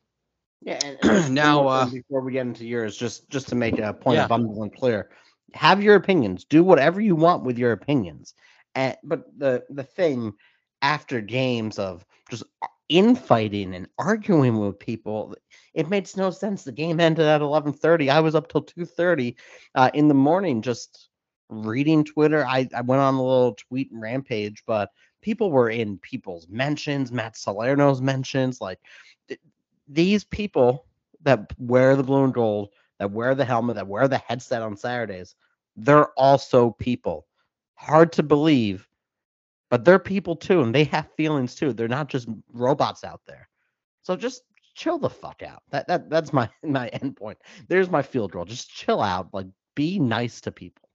Yeah, 0.63 0.79
and, 0.85 0.99
and 1.03 1.35
now 1.35 1.67
uh, 1.67 1.91
before 1.91 2.21
we 2.21 2.33
get 2.33 2.47
into 2.47 2.67
yours, 2.67 2.97
just 2.97 3.29
just 3.31 3.49
to 3.49 3.55
make 3.55 3.79
a 3.79 3.93
point 3.93 4.17
yeah. 4.17 4.25
abundantly 4.25 4.71
clear, 4.71 5.11
have 5.55 5.83
your 5.83 5.95
opinions. 5.95 6.45
Do 6.45 6.63
whatever 6.65 7.01
you 7.01 7.17
want 7.17 7.45
with 7.45 7.59
your 7.59 7.73
opinions. 7.73 8.35
And 8.75 8.97
but 9.03 9.25
the 9.37 9.65
the 9.71 9.85
thing 9.85 10.33
after 10.83 11.21
games 11.21 11.79
of 11.79 12.05
just 12.31 12.45
infighting 12.89 13.75
and 13.75 13.87
arguing 13.99 14.59
with 14.59 14.79
people, 14.79 15.35
it 15.75 15.89
makes 15.89 16.17
no 16.17 16.31
sense. 16.31 16.65
The 16.65 16.73
game 16.73 17.01
ended 17.01 17.27
at 17.27 17.41
eleven 17.41 17.73
thirty. 17.73 18.11
I 18.11 18.21
was 18.21 18.35
up 18.35 18.49
till 18.49 18.63
two 18.63 18.85
thirty 18.85 19.37
uh, 19.75 19.91
in 19.95 20.09
the 20.09 20.15
morning, 20.15 20.63
just 20.63 21.09
reading 21.51 22.05
Twitter. 22.05 22.45
I, 22.45 22.69
I 22.75 22.83
went 22.83 23.01
on 23.01 23.15
a 23.15 23.23
little 23.23 23.55
tweet 23.55 23.89
rampage, 23.93 24.63
but 24.67 24.91
people 25.23 25.51
were 25.51 25.71
in 25.71 25.99
people's 25.99 26.47
mentions, 26.49 27.11
Matt 27.11 27.37
Salerno's 27.37 28.01
mentions, 28.01 28.61
like 28.61 28.79
these 29.89 30.25
people 30.25 30.87
that 31.23 31.53
wear 31.59 31.97
the 31.97 32.03
blue 32.03 32.25
and 32.25 32.35
gold 32.35 32.71
that 32.99 33.13
wear 33.13 33.35
the 33.35 33.45
helmet, 33.45 33.77
that 33.77 33.87
wear 33.87 34.09
the 34.09 34.19
headset 34.19 34.63
on 34.63 34.77
Saturdays, 34.77 35.35
they're 35.77 36.09
also 36.13 36.71
people. 36.73 37.27
Hard 37.75 38.13
to 38.13 38.23
believe, 38.25 38.89
but 39.71 39.85
they're 39.85 40.01
people 40.01 40.35
too, 40.35 40.63
and 40.63 40.75
they 40.75 40.85
have 40.85 41.09
feelings 41.17 41.55
too. 41.55 41.73
They're 41.73 41.89
not 41.89 42.09
just 42.09 42.29
robots 42.53 43.05
out 43.05 43.21
there. 43.27 43.49
So 44.03 44.17
just 44.17 44.43
chill 44.75 44.99
the 44.99 45.11
fuck 45.11 45.43
out. 45.43 45.63
That 45.71 45.87
that 45.87 46.11
that's 46.11 46.33
my 46.33 46.49
my 46.65 46.89
end 46.89 47.17
point. 47.17 47.39
There's 47.69 47.91
my 47.91 48.03
field 48.03 48.33
goal. 48.33 48.45
Just 48.45 48.71
chill 48.71 49.01
out. 49.01 49.33
Like 49.33 49.47
be 49.77 50.01
nice 50.01 50.41
to 50.43 50.51
people. 50.51 50.88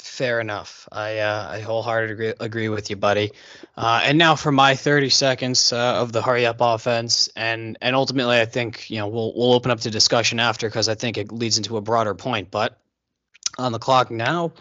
Fair 0.00 0.40
enough. 0.40 0.88
I 0.92 1.18
uh, 1.18 1.48
I 1.50 1.60
wholeheartedly 1.60 2.12
agree, 2.12 2.34
agree 2.40 2.68
with 2.68 2.90
you, 2.90 2.96
buddy. 2.96 3.32
Uh, 3.76 4.02
and 4.04 4.18
now 4.18 4.34
for 4.34 4.52
my 4.52 4.74
30 4.76 5.08
seconds 5.08 5.72
uh, 5.72 6.00
of 6.00 6.12
the 6.12 6.20
hurry 6.20 6.46
up 6.46 6.58
offense, 6.60 7.28
and 7.36 7.78
and 7.80 7.96
ultimately, 7.96 8.40
I 8.40 8.44
think 8.44 8.90
you 8.90 8.98
know 8.98 9.08
we'll 9.08 9.32
we'll 9.34 9.54
open 9.54 9.70
up 9.70 9.80
to 9.80 9.90
discussion 9.90 10.40
after 10.40 10.68
because 10.68 10.88
I 10.88 10.94
think 10.94 11.16
it 11.16 11.32
leads 11.32 11.56
into 11.56 11.76
a 11.76 11.80
broader 11.80 12.14
point. 12.14 12.50
But 12.50 12.78
on 13.56 13.72
the 13.72 13.78
clock 13.78 14.10
now, 14.10 14.52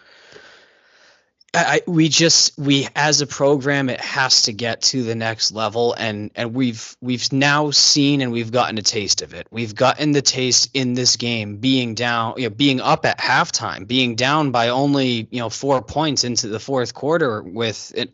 I, 1.56 1.82
we 1.86 2.10
just 2.10 2.58
we 2.58 2.88
as 2.96 3.22
a 3.22 3.28
program 3.28 3.90
it 3.90 4.02
has 4.02 4.44
to 4.44 4.54
get 4.54 4.82
to 4.84 5.04
the 5.04 5.14
next 5.14 5.52
level 5.52 5.94
and 5.94 6.32
and 6.34 6.56
we've 6.56 6.98
we've 7.00 7.32
now 7.32 7.70
seen 7.70 8.22
and 8.22 8.32
we've 8.32 8.52
gotten 8.52 8.80
a 8.80 8.82
taste 8.82 9.22
of 9.22 9.36
it. 9.36 9.48
We've 9.52 9.76
gotten 9.76 10.14
the 10.14 10.24
taste 10.24 10.72
in 10.74 10.96
this 10.96 11.16
game 11.16 11.58
being 11.58 11.94
down 11.94 12.36
you 12.38 12.50
know 12.50 12.56
being 12.56 12.82
up 12.82 13.06
at 13.06 13.20
halftime 13.20 13.86
being 13.86 14.16
down 14.16 14.50
by 14.50 14.70
only 14.70 15.28
you 15.30 15.40
know 15.40 15.50
four 15.50 15.84
points 15.84 16.24
into 16.24 16.48
the 16.48 16.60
fourth 16.60 16.96
quarter 16.96 17.44
with 17.44 17.94
it 17.96 18.12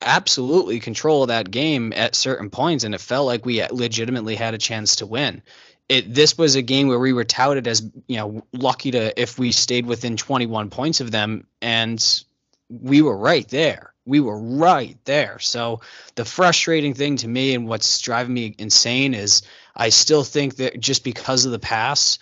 absolutely 0.00 0.80
control 0.80 1.26
that 1.26 1.50
game 1.50 1.92
at 1.94 2.14
certain 2.14 2.48
points 2.48 2.84
and 2.84 2.94
it 2.94 3.00
felt 3.02 3.26
like 3.26 3.44
we 3.44 3.62
legitimately 3.66 4.36
had 4.36 4.54
a 4.54 4.58
chance 4.58 4.96
to 4.96 5.06
win. 5.06 5.42
It 5.90 6.14
this 6.14 6.38
was 6.38 6.54
a 6.54 6.62
game 6.62 6.88
where 6.88 6.98
we 6.98 7.12
were 7.12 7.24
touted 7.24 7.68
as 7.68 7.82
you 8.06 8.16
know 8.16 8.42
lucky 8.54 8.92
to 8.92 9.20
if 9.20 9.38
we 9.38 9.52
stayed 9.52 9.84
within 9.84 10.16
21 10.16 10.70
points 10.70 11.02
of 11.02 11.10
them 11.10 11.46
and 11.60 12.24
we 12.70 13.02
were 13.02 13.16
right 13.16 13.46
there. 13.48 13.92
We 14.06 14.20
were 14.20 14.38
right 14.38 14.96
there. 15.04 15.38
So 15.40 15.80
the 16.14 16.24
frustrating 16.24 16.94
thing 16.94 17.16
to 17.16 17.28
me 17.28 17.54
and 17.54 17.66
what's 17.68 18.00
driving 18.00 18.32
me 18.32 18.54
insane 18.58 19.12
is 19.12 19.42
I 19.74 19.90
still 19.90 20.24
think 20.24 20.56
that 20.56 20.80
just 20.80 21.04
because 21.04 21.44
of 21.44 21.52
the 21.52 21.58
pass, 21.58 22.18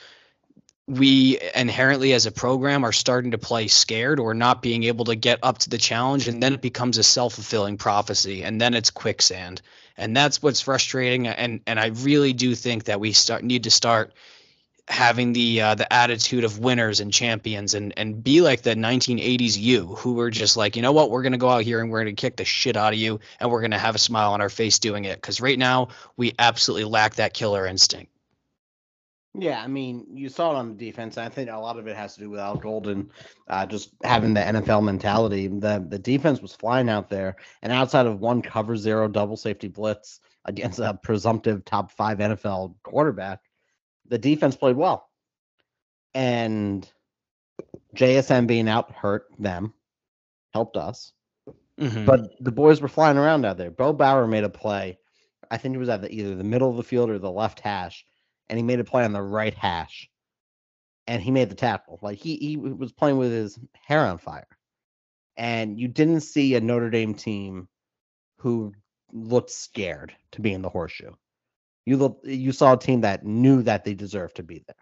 we 0.88 1.38
inherently 1.55 2.14
as 2.14 2.25
a 2.25 2.33
program 2.33 2.83
are 2.83 2.93
starting 2.93 3.33
to 3.33 3.38
play 3.38 3.69
scared 3.69 4.19
or 4.19 4.33
not 4.33 4.62
being 4.62 4.85
able 4.85 5.05
to 5.05 5.14
get 5.14 5.38
up 5.43 5.59
to 5.59 5.71
the 5.71 5.76
challenge 5.76 6.28
and 6.28 6.43
then 6.43 6.55
it 6.55 6.62
becomes 6.62 6.97
a 6.97 7.02
self-fulfilling 7.02 7.76
prophecy 7.76 8.43
and 8.43 8.59
then 8.59 8.73
it's 8.73 8.90
quicksand 8.90 9.61
and 9.99 10.17
that's 10.17 10.43
what's 10.43 10.62
frustrating 10.62 11.28
and 11.28 11.61
and 11.67 11.78
I 11.78 11.88
really 11.88 12.33
do 12.33 12.55
think 12.55 12.85
that 12.85 13.00
we 13.00 13.12
start 13.12 13.45
need 13.45 13.64
to 13.64 13.71
start 13.71 14.14
having 14.88 15.33
the 15.33 15.61
uh, 15.61 15.75
the 15.75 15.92
attitude 15.92 16.45
of 16.45 16.59
winners 16.59 17.00
and 17.00 17.12
champions 17.12 17.75
and 17.75 17.92
and 17.97 18.23
be 18.23 18.40
like 18.40 18.62
the 18.62 18.75
1980s 18.75 19.59
you 19.59 19.87
who 19.97 20.14
were 20.14 20.30
just 20.30 20.57
like 20.57 20.76
you 20.76 20.83
know 20.83 20.92
what 20.92 21.11
we're 21.11 21.23
gonna 21.23 21.38
go 21.38 21.49
out 21.49 21.62
here 21.62 21.80
and 21.80 21.90
we're 21.90 22.00
gonna 22.00 22.12
kick 22.14 22.37
the 22.37 22.45
shit 22.45 22.76
out 22.76 22.92
of 22.92 22.99
you 22.99 23.21
and 23.38 23.50
we're 23.50 23.61
gonna 23.61 23.78
have 23.78 23.95
a 23.95 23.99
smile 23.99 24.33
on 24.33 24.40
our 24.40 24.49
face 24.49 24.78
doing 24.78 25.04
it 25.04 25.16
because 25.16 25.40
right 25.40 25.59
now 25.59 25.88
we 26.16 26.35
absolutely 26.38 26.85
lack 26.85 27.16
that 27.16 27.35
killer 27.35 27.66
instinct. 27.66 28.11
Yeah, 29.35 29.62
I 29.62 29.68
mean, 29.68 30.07
you 30.14 30.28
saw 30.30 30.52
it 30.52 30.57
on 30.57 30.76
the 30.76 30.87
defense. 30.87 31.18
I 31.18 31.28
think 31.28 31.50
a 31.50 31.57
lot 31.57 31.78
of 31.78 31.87
it 31.87 31.95
has 31.95 32.14
to 32.14 32.21
do 32.21 32.30
with 32.30 32.40
Al 32.40 32.57
Golden, 32.57 33.11
uh, 33.47 33.66
just 33.66 33.90
having 34.02 34.35
the 34.35 34.40
NFL 34.40 34.83
mentality. 34.83 35.47
The 35.49 35.85
the 35.87 35.99
defense 35.99 36.40
was 36.40 36.54
flying 36.54 36.88
out 36.88 37.11
there, 37.11 37.37
and 37.62 37.73
outside 37.73 38.07
of 38.07 38.21
one 38.21 38.42
cover 38.42 38.76
zero 38.76 39.07
double 39.07 39.37
safety 39.37 39.68
blitz 39.68 40.21
against 40.47 40.78
a 40.78 40.99
presumptive 41.02 41.64
top 41.64 41.92
five 41.92 42.18
NFL 42.18 42.75
quarterback, 42.83 43.40
the 44.09 44.19
defense 44.19 44.57
played 44.57 44.77
well. 44.77 45.09
And 46.15 46.91
JSN 47.95 48.47
being 48.47 48.69
out 48.69 48.91
hurt 48.93 49.27
them, 49.38 49.75
helped 50.53 50.77
us. 50.77 51.12
Mm-hmm. 51.79 52.07
But 52.07 52.43
the 52.43 52.53
boys 52.53 52.81
were 52.81 52.88
flying 52.88 53.19
around 53.19 53.45
out 53.45 53.57
there. 53.57 53.71
Bo 53.71 53.93
Bauer 53.93 54.27
made 54.27 54.45
a 54.45 54.49
play. 54.49 54.99
I 55.50 55.57
think 55.57 55.75
he 55.75 55.79
was 55.79 55.88
at 55.88 56.03
the, 56.03 56.12
either 56.12 56.35
the 56.35 56.45
middle 56.45 56.71
of 56.71 56.77
the 56.77 56.83
field 56.83 57.09
or 57.11 57.19
the 57.19 57.31
left 57.31 57.61
hash, 57.61 58.05
and 58.49 58.59
he 58.59 58.62
made 58.62 58.81
a 58.81 58.85
play 58.85 59.05
on 59.05 59.12
the 59.12 59.23
right 59.23 59.55
hash, 59.55 60.11
and 61.07 61.23
he 61.23 61.31
made 61.31 61.50
the 61.50 61.55
tackle. 61.55 61.99
Like 62.03 62.19
he 62.19 62.37
he 62.37 62.57
was 62.57 62.93
playing 62.93 63.17
with 63.17 63.31
his 63.31 63.59
hair 63.73 64.00
on 64.00 64.19
fire, 64.19 64.49
and 65.37 65.79
you 65.79 65.88
didn't 65.88 66.21
see 66.21 66.55
a 66.55 66.61
Notre 66.61 66.91
Dame 66.91 67.15
team 67.15 67.69
who 68.38 68.75
looked 69.12 69.50
scared 69.50 70.15
to 70.33 70.41
be 70.41 70.53
in 70.53 70.62
the 70.62 70.69
horseshoe 70.69 71.12
you 71.88 72.16
you 72.23 72.52
saw 72.52 72.75
a 72.75 72.78
team 72.78 73.00
that 73.00 73.25
knew 73.25 73.62
that 73.62 73.85
they 73.85 73.95
deserved 73.95 74.37
to 74.37 74.42
be 74.42 74.62
there. 74.66 74.76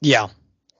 Yeah, 0.00 0.28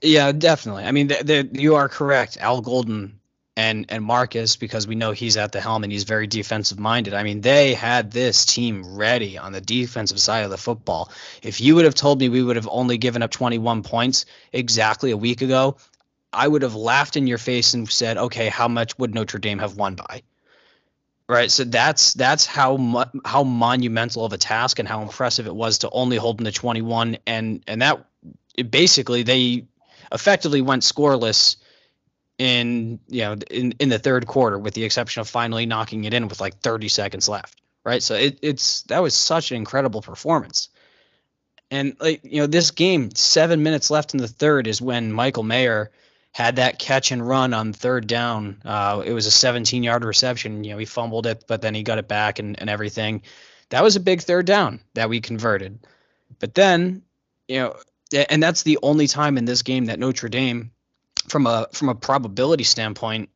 yeah, 0.03 0.33
definitely. 0.33 0.85
I 0.85 0.93
mean, 0.93 1.09
the, 1.09 1.23
the, 1.23 1.61
you 1.61 1.77
are 1.77 1.89
correct. 1.89 2.37
Al 2.41 2.61
Golden 2.61 3.21
and 3.57 3.87
and 3.89 4.05
Marcus, 4.05 4.57
because 4.57 4.87
we 4.87 4.95
know 4.95 5.13
he's 5.13 5.37
at 5.37 5.53
the 5.53 5.61
helm 5.61 5.83
and 5.83 5.93
he's 5.93 6.05
very 6.05 6.27
defensive 6.27 6.79
minded. 6.79 7.15
I 7.15 7.23
mean, 7.23 7.41
they 7.41 7.75
had 7.75 8.11
this 8.11 8.45
team 8.45 8.97
ready 8.97 9.39
on 9.39 9.53
the 9.53 9.61
defensive 9.61 10.21
side 10.21 10.45
of 10.45 10.51
the 10.51 10.57
football. 10.57 11.11
If 11.43 11.61
you 11.61 11.75
would 11.75 11.85
have 11.85 11.95
told 11.95 12.21
me 12.21 12.29
we 12.29 12.43
would 12.43 12.57
have 12.57 12.69
only 12.71 12.99
given 12.99 13.23
up 13.23 13.31
21 13.31 13.83
points 13.83 14.27
exactly 14.53 15.11
a 15.11 15.17
week 15.17 15.43
ago, 15.43 15.77
I 16.33 16.47
would 16.47 16.63
have 16.63 16.75
laughed 16.75 17.17
in 17.17 17.27
your 17.27 17.39
face 17.39 17.75
and 17.75 17.91
said, 17.91 18.17
"Okay, 18.17 18.49
how 18.49 18.69
much 18.69 18.99
would 18.99 19.15
Notre 19.15 19.41
Dame 19.41 19.59
have 19.59 19.77
won 19.77 19.97
by?" 19.97 20.23
Right, 21.31 21.51
so 21.51 21.65
that's 21.65 22.15
that's 22.15 22.47
how 22.47 22.79
mu- 22.79 23.21
how 23.23 23.43
monumental 23.43 24.25
of 24.25 24.33
a 24.33 24.39
task 24.39 24.79
and 24.79 24.89
how 24.89 25.03
impressive 25.03 25.47
it 25.47 25.55
was 25.55 25.79
to 25.79 25.91
only 25.91 26.17
hold 26.17 26.39
them 26.39 26.47
to 26.47 26.53
21, 26.53 27.19
and 27.27 27.63
and 27.67 27.83
that 27.83 28.07
basically 28.71 29.25
they 29.25 29.67
effectively 30.11 30.63
went 30.63 30.85
scoreless 30.85 31.57
in 32.39 32.99
you 33.09 33.21
know 33.23 33.37
in 33.51 33.73
in 33.73 33.91
the 33.91 33.99
third 33.99 34.27
quarter, 34.27 34.59
with 34.59 34.73
the 34.73 34.85
exception 34.85 35.21
of 35.21 35.29
finally 35.29 35.67
knocking 35.67 36.05
it 36.05 36.15
in 36.15 36.29
with 36.29 36.41
like 36.41 36.61
30 36.61 36.89
seconds 36.89 37.29
left. 37.29 37.61
Right, 37.85 38.03
so 38.03 38.15
it, 38.15 38.39
it's 38.41 38.83
that 38.85 39.01
was 39.01 39.15
such 39.15 39.51
an 39.51 39.59
incredible 39.59 40.01
performance, 40.01 40.71
and 41.71 41.95
like 42.01 42.21
you 42.25 42.41
know 42.41 42.47
this 42.47 42.71
game, 42.71 43.15
seven 43.15 43.63
minutes 43.63 43.91
left 43.91 44.15
in 44.15 44.19
the 44.21 44.29
third 44.29 44.67
is 44.67 44.81
when 44.81 45.13
Michael 45.13 45.43
Mayer 45.43 45.91
had 46.33 46.57
that 46.57 46.79
catch 46.79 47.11
and 47.11 47.27
run 47.27 47.55
on 47.55 47.73
third 47.73 48.07
down. 48.07 48.61
Uh, 48.65 49.03
it 49.05 49.13
was 49.13 49.27
a 49.27 49.31
17 49.31 49.83
yard 49.83 50.05
reception. 50.05 50.65
You 50.65 50.73
know, 50.73 50.79
he 50.79 50.85
fumbled 50.85 51.27
it, 51.27 51.45
but 51.49 51.63
then 51.63 51.75
he 51.75 51.83
got 51.83 51.99
it 51.99 52.09
back 52.09 52.39
and, 52.39 52.59
and 52.61 52.71
everything. 52.71 53.23
That 53.71 53.83
was 53.83 53.97
a 53.97 54.01
big 54.01 54.23
third 54.23 54.47
down 54.47 54.81
that 54.95 55.09
we 55.09 55.21
converted. 55.21 55.79
But 56.39 56.55
then, 56.55 57.03
you 57.49 57.61
know, 57.61 57.77
and 58.31 58.43
that's 58.43 58.63
the 58.63 58.79
only 58.83 59.07
time 59.07 59.37
in 59.37 59.45
this 59.45 59.63
game 59.63 59.87
that 59.87 59.99
Notre 59.99 60.29
Dame, 60.29 60.71
from 61.29 61.47
a 61.47 61.69
from 61.73 61.89
a 61.89 61.95
probability 61.95 62.65
standpoint, 62.65 63.31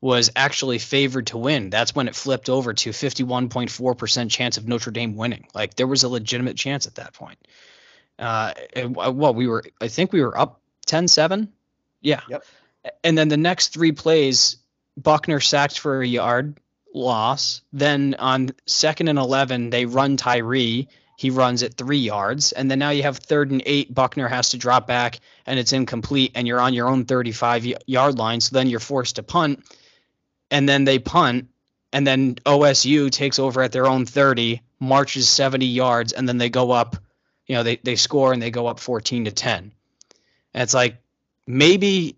was 0.00 0.30
actually 0.34 0.78
favored 0.78 1.28
to 1.28 1.38
win. 1.38 1.70
That's 1.70 1.94
when 1.94 2.08
it 2.08 2.14
flipped 2.14 2.48
over 2.48 2.74
to 2.74 2.90
51.4% 2.90 4.30
chance 4.30 4.56
of 4.56 4.68
Notre 4.68 4.90
Dame 4.90 5.16
winning. 5.16 5.46
Like 5.54 5.74
there 5.74 5.86
was 5.86 6.02
a 6.02 6.08
legitimate 6.08 6.56
chance 6.56 6.86
at 6.86 6.96
that 6.96 7.12
point. 7.12 7.38
Uh, 8.18 8.52
well, 8.88 9.34
we 9.34 9.46
were, 9.46 9.62
I 9.80 9.88
think 9.88 10.12
we 10.12 10.22
were 10.22 10.36
up 10.36 10.60
10 10.86 11.08
7 11.08 11.52
yeah. 12.00 12.20
Yep. 12.28 12.44
And 13.02 13.16
then 13.16 13.28
the 13.28 13.36
next 13.36 13.72
three 13.72 13.92
plays, 13.92 14.56
Buchner 14.96 15.40
sacked 15.40 15.78
for 15.78 16.00
a 16.00 16.06
yard 16.06 16.58
loss. 16.94 17.62
Then 17.72 18.16
on 18.18 18.50
second 18.66 19.08
and 19.08 19.18
11, 19.18 19.70
they 19.70 19.86
run 19.86 20.16
Tyree. 20.16 20.88
He 21.16 21.30
runs 21.30 21.62
at 21.62 21.74
three 21.74 21.98
yards. 21.98 22.52
And 22.52 22.70
then 22.70 22.78
now 22.78 22.90
you 22.90 23.02
have 23.02 23.16
third 23.16 23.50
and 23.50 23.62
eight. 23.64 23.94
Buchner 23.94 24.28
has 24.28 24.50
to 24.50 24.58
drop 24.58 24.86
back 24.86 25.20
and 25.46 25.58
it's 25.58 25.72
incomplete. 25.72 26.32
And 26.34 26.46
you're 26.46 26.60
on 26.60 26.74
your 26.74 26.88
own 26.88 27.04
35 27.04 27.66
yard 27.86 28.18
line. 28.18 28.40
So 28.40 28.54
then 28.54 28.68
you're 28.68 28.80
forced 28.80 29.16
to 29.16 29.22
punt. 29.22 29.64
And 30.50 30.68
then 30.68 30.84
they 30.84 30.98
punt. 30.98 31.48
And 31.92 32.06
then 32.06 32.34
OSU 32.46 33.10
takes 33.10 33.38
over 33.38 33.62
at 33.62 33.72
their 33.72 33.86
own 33.86 34.04
30, 34.04 34.60
marches 34.80 35.28
70 35.28 35.64
yards. 35.66 36.12
And 36.12 36.28
then 36.28 36.36
they 36.36 36.50
go 36.50 36.70
up, 36.70 36.96
you 37.46 37.54
know, 37.54 37.62
they, 37.62 37.76
they 37.76 37.96
score 37.96 38.32
and 38.32 38.42
they 38.42 38.50
go 38.50 38.66
up 38.66 38.78
14 38.78 39.24
to 39.24 39.32
10. 39.32 39.72
And 40.52 40.62
it's 40.62 40.74
like, 40.74 40.96
maybe 41.46 42.16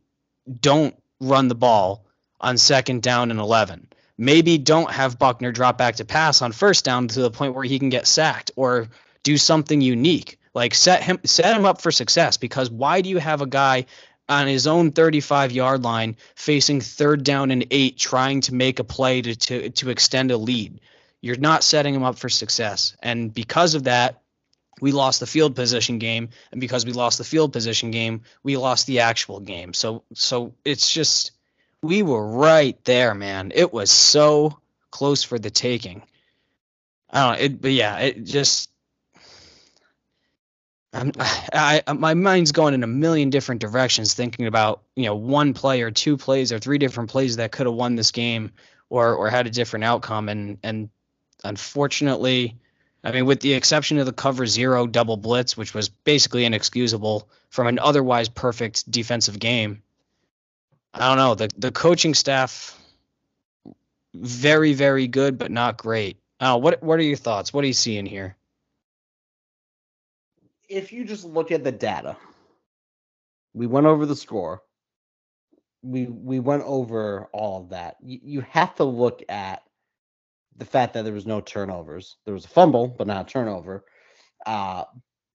don't 0.60 0.96
run 1.20 1.48
the 1.48 1.54
ball 1.54 2.04
on 2.40 2.56
second 2.58 3.02
down 3.02 3.30
and 3.30 3.40
11. 3.40 3.88
Maybe 4.16 4.58
don't 4.58 4.90
have 4.90 5.18
Buchner 5.18 5.52
drop 5.52 5.78
back 5.78 5.96
to 5.96 6.04
pass 6.04 6.42
on 6.42 6.52
first 6.52 6.84
down 6.84 7.08
to 7.08 7.20
the 7.20 7.30
point 7.30 7.54
where 7.54 7.64
he 7.64 7.78
can 7.78 7.88
get 7.88 8.06
sacked 8.06 8.50
or 8.56 8.88
do 9.22 9.36
something 9.36 9.80
unique. 9.80 10.38
Like 10.54 10.74
set 10.74 11.02
him 11.02 11.20
set 11.24 11.56
him 11.56 11.64
up 11.64 11.80
for 11.80 11.92
success 11.92 12.36
because 12.36 12.70
why 12.70 13.00
do 13.00 13.10
you 13.10 13.18
have 13.18 13.42
a 13.42 13.46
guy 13.46 13.86
on 14.28 14.48
his 14.48 14.66
own 14.66 14.90
35 14.90 15.52
yard 15.52 15.84
line 15.84 16.16
facing 16.34 16.80
third 16.80 17.22
down 17.22 17.50
and 17.50 17.66
8 17.70 17.96
trying 17.96 18.40
to 18.42 18.54
make 18.54 18.80
a 18.80 18.84
play 18.84 19.22
to 19.22 19.36
to 19.36 19.70
to 19.70 19.90
extend 19.90 20.32
a 20.32 20.36
lead? 20.36 20.80
You're 21.20 21.36
not 21.36 21.62
setting 21.62 21.94
him 21.94 22.02
up 22.02 22.18
for 22.18 22.28
success. 22.28 22.96
And 23.02 23.32
because 23.32 23.74
of 23.74 23.84
that, 23.84 24.20
we 24.80 24.92
lost 24.92 25.20
the 25.20 25.26
field 25.26 25.54
position 25.54 25.98
game 25.98 26.28
and 26.52 26.60
because 26.60 26.84
we 26.84 26.92
lost 26.92 27.18
the 27.18 27.24
field 27.24 27.52
position 27.52 27.90
game 27.90 28.22
we 28.42 28.56
lost 28.56 28.86
the 28.86 29.00
actual 29.00 29.40
game. 29.40 29.74
So 29.74 30.04
so 30.14 30.54
it's 30.64 30.92
just 30.92 31.32
we 31.82 32.02
were 32.02 32.26
right 32.26 32.82
there 32.84 33.14
man. 33.14 33.52
It 33.54 33.72
was 33.72 33.90
so 33.90 34.58
close 34.90 35.22
for 35.22 35.38
the 35.38 35.50
taking. 35.50 36.02
I 37.10 37.20
don't 37.20 37.38
know 37.38 37.44
it 37.44 37.60
but 37.60 37.72
yeah 37.72 37.98
it 37.98 38.24
just 38.24 38.70
I'm, 40.92 41.12
I, 41.18 41.82
I, 41.86 41.92
my 41.92 42.14
mind's 42.14 42.52
going 42.52 42.74
in 42.74 42.82
a 42.82 42.88
million 42.88 43.30
different 43.30 43.60
directions, 43.60 44.14
thinking 44.14 44.46
about 44.46 44.82
you 44.96 45.04
know 45.04 45.14
one 45.14 45.54
play 45.54 45.82
or 45.82 45.90
two 45.90 46.16
plays 46.16 46.52
or 46.52 46.58
three 46.58 46.78
different 46.78 47.10
plays 47.10 47.36
that 47.36 47.52
could 47.52 47.66
have 47.66 47.74
won 47.74 47.94
this 47.94 48.10
game 48.10 48.52
or 48.88 49.14
or 49.14 49.28
had 49.28 49.46
a 49.46 49.50
different 49.50 49.84
outcome, 49.84 50.28
and 50.28 50.58
and 50.62 50.88
unfortunately, 51.44 52.56
I 53.04 53.12
mean, 53.12 53.26
with 53.26 53.40
the 53.40 53.54
exception 53.54 53.98
of 53.98 54.06
the 54.06 54.12
cover 54.12 54.46
zero 54.46 54.86
double 54.86 55.16
blitz, 55.16 55.56
which 55.56 55.72
was 55.72 55.88
basically 55.88 56.44
inexcusable 56.44 57.28
from 57.48 57.66
an 57.68 57.78
otherwise 57.78 58.28
perfect 58.28 58.90
defensive 58.90 59.38
game. 59.38 59.82
I 60.92 61.08
don't 61.08 61.18
know 61.18 61.34
the 61.34 61.48
the 61.56 61.70
coaching 61.70 62.14
staff, 62.14 62.76
very 64.14 64.72
very 64.72 65.06
good, 65.06 65.38
but 65.38 65.50
not 65.50 65.76
great. 65.76 66.18
Uh, 66.40 66.58
what 66.58 66.82
what 66.82 66.98
are 66.98 67.02
your 67.02 67.16
thoughts? 67.16 67.52
What 67.52 67.64
are 67.64 67.68
you 67.68 67.72
seeing 67.72 68.06
here? 68.06 68.36
if 70.68 70.92
you 70.92 71.04
just 71.04 71.24
look 71.24 71.50
at 71.50 71.64
the 71.64 71.72
data, 71.72 72.16
we 73.54 73.66
went 73.66 73.86
over 73.86 74.06
the 74.06 74.16
score. 74.16 74.62
We 75.82 76.06
we 76.06 76.40
went 76.40 76.64
over 76.64 77.28
all 77.32 77.62
of 77.62 77.70
that. 77.70 77.96
You, 78.02 78.20
you 78.22 78.40
have 78.42 78.74
to 78.76 78.84
look 78.84 79.22
at 79.28 79.62
the 80.58 80.64
fact 80.64 80.92
that 80.94 81.04
there 81.04 81.14
was 81.14 81.26
no 81.26 81.40
turnovers. 81.40 82.16
There 82.24 82.34
was 82.34 82.44
a 82.44 82.48
fumble, 82.48 82.88
but 82.88 83.06
not 83.06 83.28
a 83.28 83.32
turnover. 83.32 83.84
Uh, 84.44 84.84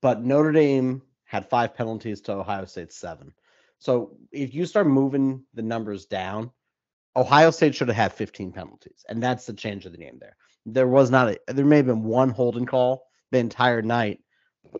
but 0.01 0.21
Notre 0.23 0.51
Dame 0.51 1.01
had 1.23 1.49
five 1.49 1.73
penalties 1.73 2.21
to 2.21 2.33
Ohio 2.33 2.65
State's 2.65 2.97
seven. 2.97 3.33
So 3.79 4.17
if 4.31 4.53
you 4.53 4.65
start 4.65 4.87
moving 4.87 5.43
the 5.53 5.61
numbers 5.61 6.05
down, 6.05 6.51
Ohio 7.15 7.51
State 7.51 7.75
should 7.75 7.87
have 7.87 7.97
had 7.97 8.13
15 8.13 8.51
penalties, 8.51 9.05
and 9.07 9.21
that's 9.21 9.45
the 9.45 9.53
change 9.53 9.85
of 9.85 9.91
the 9.91 9.97
game 9.97 10.17
there. 10.19 10.35
There 10.65 10.87
was 10.87 11.11
not 11.11 11.29
a, 11.29 11.39
there 11.47 11.65
may 11.65 11.77
have 11.77 11.87
been 11.87 12.03
one 12.03 12.29
holding 12.29 12.65
call 12.65 13.05
the 13.31 13.37
entire 13.37 13.81
night, 13.81 14.19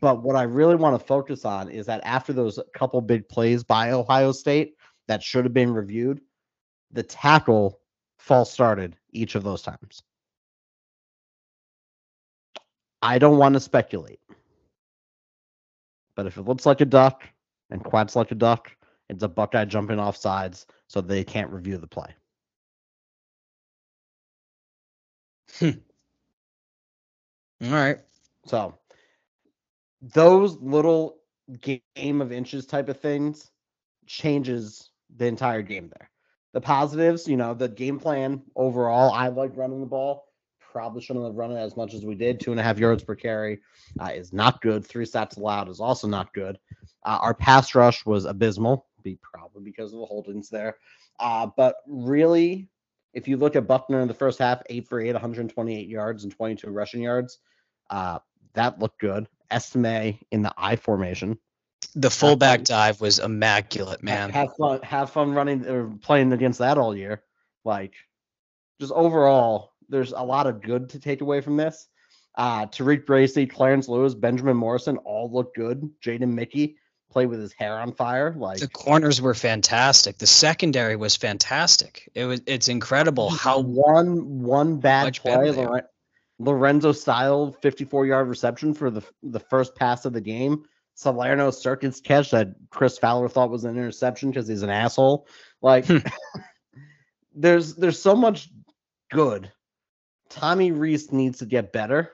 but 0.02 0.24
what 0.24 0.36
I 0.36 0.44
really 0.44 0.76
want 0.76 1.00
to 1.00 1.06
focus 1.06 1.46
on 1.46 1.70
is 1.70 1.86
that 1.86 2.02
after 2.04 2.34
those 2.34 2.60
couple 2.74 3.02
big 3.02 3.28
plays 3.30 3.64
by 3.64 3.92
Ohio 3.92 4.32
State 4.32 4.76
that 5.08 5.22
should 5.22 5.46
have 5.46 5.54
been 5.54 5.74
reviewed, 5.74 6.22
the 6.92 7.04
tackle 7.04 7.80
false 8.18 8.52
started 8.52 8.98
each 9.12 9.36
of 9.36 9.44
those 9.44 9.62
times. 9.62 10.02
I 13.04 13.20
don't 13.20 13.38
want 13.38 13.54
to 13.54 13.60
speculate. 13.60 14.22
But 16.16 16.26
if 16.26 16.38
it 16.38 16.44
looks 16.44 16.66
like 16.66 16.80
a 16.80 16.86
duck 16.86 17.28
and 17.70 17.84
quacks 17.84 18.16
like 18.16 18.32
a 18.32 18.36
duck, 18.36 18.72
it's 19.10 19.24
a 19.24 19.28
Buckeye 19.28 19.66
jumping 19.66 20.00
off 20.00 20.16
sides, 20.16 20.66
so 20.88 21.02
they 21.02 21.26
can't 21.26 21.52
review 21.52 21.78
the 21.78 21.88
play. 21.88 22.16
Hmm. 25.60 25.70
All 27.66 27.72
right. 27.72 28.00
So 28.46 28.78
those 30.02 30.58
little 30.62 31.18
game 31.60 32.22
of 32.22 32.32
inches 32.32 32.66
type 32.66 32.88
of 32.88 33.02
things 33.02 33.52
changes 34.08 34.92
the 35.18 35.26
entire 35.26 35.62
game 35.62 35.90
there. 35.90 36.10
The 36.54 36.62
positives, 36.62 37.28
you 37.28 37.36
know, 37.36 37.54
the 37.54 37.68
game 37.68 38.00
plan 38.00 38.44
overall, 38.56 39.12
I 39.12 39.28
like 39.28 39.58
running 39.58 39.82
the 39.82 39.88
ball. 39.88 40.26
Probably 40.74 41.02
shouldn't 41.02 41.24
have 41.24 41.36
run 41.36 41.52
it 41.52 41.60
as 41.60 41.78
much 41.78 41.94
as 41.94 42.04
we 42.04 42.16
did. 42.16 42.40
Two 42.40 42.50
and 42.52 42.60
a 42.60 42.64
half 42.64 42.80
yards 42.80 43.04
per 43.04 43.14
carry 43.14 43.60
uh, 44.00 44.10
is 44.14 44.34
not 44.34 44.60
good. 44.62 44.84
Three 44.84 45.06
stats 45.06 45.38
allowed 45.38 45.70
is 45.70 45.80
also 45.80 46.08
not 46.08 46.34
good. 46.34 46.58
Uh, 47.04 47.20
our 47.22 47.36
pass 47.36 47.76
rush 47.76 48.06
was 48.08 48.26
abysmal, 48.26 48.88
be 49.04 49.20
probably 49.22 49.62
because 49.62 49.94
of 49.94 50.00
the 50.00 50.06
holdings 50.06 50.50
there. 50.50 50.78
Uh, 51.20 51.48
but 51.56 51.76
really, 51.88 52.68
if 53.14 53.28
you 53.28 53.38
look 53.38 53.56
at 53.56 53.68
Buchner 53.68 54.02
in 54.02 54.08
the 54.08 54.16
first 54.16 54.40
half, 54.40 54.64
eight 54.68 54.88
for 54.88 55.00
eight, 55.00 55.14
128 55.14 55.88
yards 55.88 56.24
and 56.24 56.36
22 56.36 56.72
rushing 56.72 57.04
yards, 57.04 57.38
uh, 57.92 58.18
that 58.54 58.80
looked 58.80 59.00
good. 59.00 59.28
Estime 59.52 60.18
in 60.32 60.42
the 60.42 60.54
I 60.58 60.76
formation. 60.76 61.38
The 61.96 62.10
fullback 62.10 62.64
dive 62.64 63.00
was 63.00 63.20
immaculate, 63.20 64.02
man. 64.02 64.32
Have 64.32 64.56
fun, 64.56 64.82
have 64.82 65.12
fun 65.12 65.34
running 65.34 65.68
or 65.68 65.90
playing 66.02 66.34
against 66.34 66.60
that 66.60 66.80
all 66.80 66.96
year. 66.96 67.22
Like, 67.64 67.94
just 68.80 68.92
overall, 68.92 69.73
there's 69.90 70.12
a 70.12 70.22
lot 70.22 70.48
of 70.48 70.62
good 70.62 70.90
to 70.90 71.00
take 71.00 71.22
away 71.22 71.42
from 71.42 71.58
this. 71.58 71.88
Uh, 72.36 72.66
Tariq 72.66 73.06
Bracy, 73.06 73.46
Clarence 73.46 73.88
Lewis, 73.88 74.16
Benjamin 74.16 74.58
Morrison 74.58 74.98
all 74.98 75.32
look 75.32 75.54
good. 75.54 75.90
Jaden 76.04 76.34
Mickey 76.34 76.78
played 77.12 77.28
with 77.28 77.40
his 77.40 77.54
hair 77.54 77.80
on 77.80 77.94
fire. 77.94 78.34
Like 78.36 78.60
the 78.60 78.68
corners 78.68 79.22
were 79.22 79.36
fantastic. 79.36 80.18
The 80.18 80.28
secondary 80.28 80.96
was 80.96 81.16
fantastic. 81.16 82.10
It 82.16 82.26
was 82.26 82.42
it's 82.48 82.68
incredible 82.68 83.30
how 83.30 83.60
one 83.60 84.42
one 84.42 84.80
bad 84.80 85.16
play 85.16 85.54
Lorenzo 86.40 86.92
style 86.92 87.56
54 87.62 88.08
yard 88.08 88.28
reception 88.28 88.74
for 88.74 88.90
the 88.90 89.04
the 89.22 89.40
first 89.40 89.76
pass 89.76 90.06
of 90.06 90.14
the 90.14 90.22
game. 90.22 90.64
Salerno 90.96 91.52
Circuits 91.52 92.02
catch 92.02 92.32
that 92.32 92.50
Chris 92.70 92.98
Fowler 92.98 93.30
thought 93.30 93.50
was 93.50 93.64
an 93.64 93.78
interception 93.78 94.30
because 94.30 94.48
he's 94.48 94.64
an 94.64 94.70
asshole. 94.70 95.28
Like 95.62 95.86
hmm. 95.86 95.98
there's 97.36 97.76
there's 97.76 98.02
so 98.02 98.16
much 98.16 98.50
good. 99.12 99.52
Tommy 100.34 100.72
Rees 100.72 101.12
needs 101.12 101.40
to 101.40 101.46
get 101.46 101.72
better. 101.72 102.12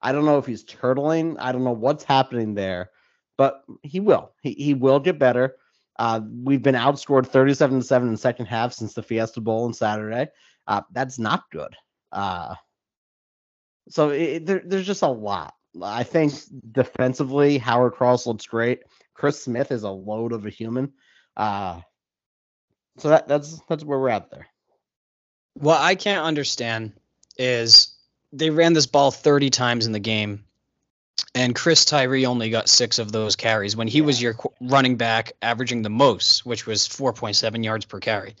I 0.00 0.12
don't 0.12 0.24
know 0.24 0.38
if 0.38 0.46
he's 0.46 0.64
turtling. 0.64 1.36
I 1.38 1.52
don't 1.52 1.64
know 1.64 1.72
what's 1.72 2.02
happening 2.02 2.54
there, 2.54 2.90
but 3.36 3.62
he 3.82 4.00
will. 4.00 4.32
He 4.40 4.52
he 4.52 4.74
will 4.74 5.00
get 5.00 5.18
better. 5.18 5.56
Uh, 5.98 6.20
we've 6.44 6.62
been 6.62 6.76
outscored 6.76 7.26
37 7.26 7.80
to 7.80 7.84
7 7.84 8.08
in 8.08 8.14
the 8.14 8.18
second 8.18 8.46
half 8.46 8.72
since 8.72 8.94
the 8.94 9.02
Fiesta 9.02 9.40
Bowl 9.40 9.64
on 9.64 9.74
Saturday. 9.74 10.28
Uh, 10.66 10.82
that's 10.92 11.18
not 11.18 11.50
good. 11.50 11.74
Uh, 12.12 12.54
so 13.88 14.10
it, 14.10 14.46
there, 14.46 14.62
there's 14.64 14.86
just 14.86 15.02
a 15.02 15.08
lot. 15.08 15.54
I 15.82 16.04
think 16.04 16.32
defensively, 16.70 17.58
Howard 17.58 17.94
Cross 17.94 18.26
looks 18.26 18.46
great. 18.46 18.82
Chris 19.12 19.42
Smith 19.42 19.72
is 19.72 19.82
a 19.82 19.90
load 19.90 20.32
of 20.32 20.46
a 20.46 20.50
human. 20.50 20.92
Uh, 21.36 21.80
so 22.98 23.10
that, 23.10 23.28
that's 23.28 23.60
that's 23.68 23.84
where 23.84 23.98
we're 23.98 24.08
at 24.08 24.30
there. 24.30 24.46
What 25.54 25.80
I 25.80 25.96
can't 25.96 26.24
understand 26.24 26.92
is 27.38 27.94
they 28.32 28.50
ran 28.50 28.72
this 28.72 28.86
ball 28.86 29.10
30 29.10 29.50
times 29.50 29.86
in 29.86 29.92
the 29.92 29.98
game, 29.98 30.44
and 31.34 31.54
Chris 31.54 31.84
Tyree 31.84 32.26
only 32.26 32.50
got 32.50 32.68
six 32.68 32.98
of 32.98 33.12
those 33.12 33.36
carries 33.36 33.76
when 33.76 33.88
he 33.88 33.98
yeah. 33.98 34.04
was 34.04 34.20
your 34.20 34.36
running 34.60 34.96
back, 34.96 35.32
averaging 35.42 35.82
the 35.82 35.90
most, 35.90 36.44
which 36.44 36.66
was 36.66 36.86
4.7 36.86 37.64
yards 37.64 37.84
per 37.84 38.00
carry. 38.00 38.34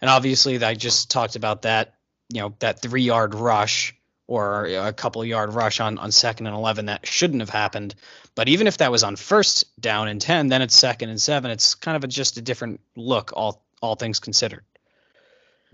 And 0.00 0.10
obviously, 0.10 0.62
I 0.62 0.74
just 0.74 1.10
talked 1.10 1.36
about 1.36 1.62
that, 1.62 1.94
you 2.28 2.40
know, 2.40 2.54
that 2.58 2.82
three 2.82 3.02
yard 3.02 3.34
rush 3.34 3.94
or 4.26 4.66
a 4.66 4.92
couple 4.92 5.24
yard 5.24 5.52
rush 5.52 5.80
on, 5.80 5.98
on 5.98 6.10
second 6.10 6.46
and 6.46 6.56
11 6.56 6.86
that 6.86 7.06
shouldn't 7.06 7.40
have 7.40 7.50
happened. 7.50 7.94
But 8.34 8.48
even 8.48 8.66
if 8.66 8.78
that 8.78 8.90
was 8.90 9.04
on 9.04 9.16
first 9.16 9.80
down 9.80 10.08
and 10.08 10.20
10, 10.20 10.48
then 10.48 10.62
it's 10.62 10.74
second 10.74 11.10
and 11.10 11.20
seven. 11.20 11.50
It's 11.50 11.74
kind 11.74 11.96
of 11.96 12.04
a, 12.04 12.08
just 12.08 12.36
a 12.38 12.42
different 12.42 12.80
look, 12.96 13.32
all 13.34 13.64
all 13.82 13.96
things 13.96 14.18
considered. 14.18 14.64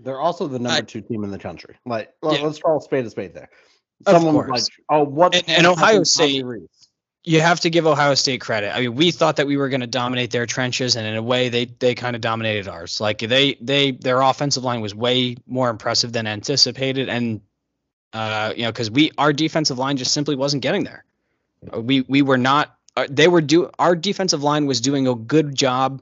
They're 0.03 0.19
also 0.19 0.47
the 0.47 0.59
number 0.59 0.77
I, 0.77 0.81
two 0.81 1.01
team 1.01 1.23
in 1.23 1.31
the 1.31 1.39
country. 1.39 1.75
Like, 1.85 2.13
well, 2.21 2.35
yeah. 2.35 2.45
let's 2.45 2.59
call 2.59 2.77
a 2.77 2.81
spade 2.81 3.05
a 3.05 3.09
spade 3.09 3.33
there. 3.33 3.49
Someone 4.07 4.47
like, 4.47 4.63
oh, 4.89 5.03
what? 5.03 5.35
And, 5.35 5.49
and 5.49 5.67
Ohio 5.67 6.03
State, 6.03 6.43
you 7.23 7.39
have 7.39 7.59
to 7.59 7.69
give 7.69 7.85
Ohio 7.85 8.15
State 8.15 8.41
credit. 8.41 8.75
I 8.75 8.81
mean, 8.81 8.95
we 8.95 9.11
thought 9.11 9.35
that 9.35 9.45
we 9.45 9.57
were 9.57 9.69
going 9.69 9.81
to 9.81 9.87
dominate 9.87 10.31
their 10.31 10.47
trenches, 10.47 10.95
and 10.95 11.05
in 11.05 11.15
a 11.15 11.21
way, 11.21 11.49
they 11.49 11.65
they 11.65 11.93
kind 11.93 12.15
of 12.15 12.21
dominated 12.21 12.67
ours. 12.67 12.99
Like 12.99 13.19
they 13.19 13.55
they 13.61 13.91
their 13.91 14.21
offensive 14.21 14.63
line 14.63 14.81
was 14.81 14.95
way 14.95 15.35
more 15.45 15.69
impressive 15.69 16.11
than 16.11 16.25
anticipated, 16.25 17.09
and 17.09 17.41
uh, 18.13 18.53
you 18.55 18.63
know, 18.63 18.71
because 18.71 18.89
we 18.89 19.11
our 19.17 19.33
defensive 19.33 19.77
line 19.77 19.97
just 19.97 20.13
simply 20.13 20.35
wasn't 20.35 20.63
getting 20.63 20.83
there. 20.83 21.05
We 21.73 22.01
we 22.01 22.23
were 22.23 22.39
not. 22.39 22.75
Uh, 22.97 23.07
they 23.09 23.27
were 23.27 23.41
do 23.41 23.69
our 23.77 23.95
defensive 23.95 24.41
line 24.41 24.65
was 24.65 24.81
doing 24.81 25.07
a 25.07 25.15
good 25.15 25.55
job 25.55 26.01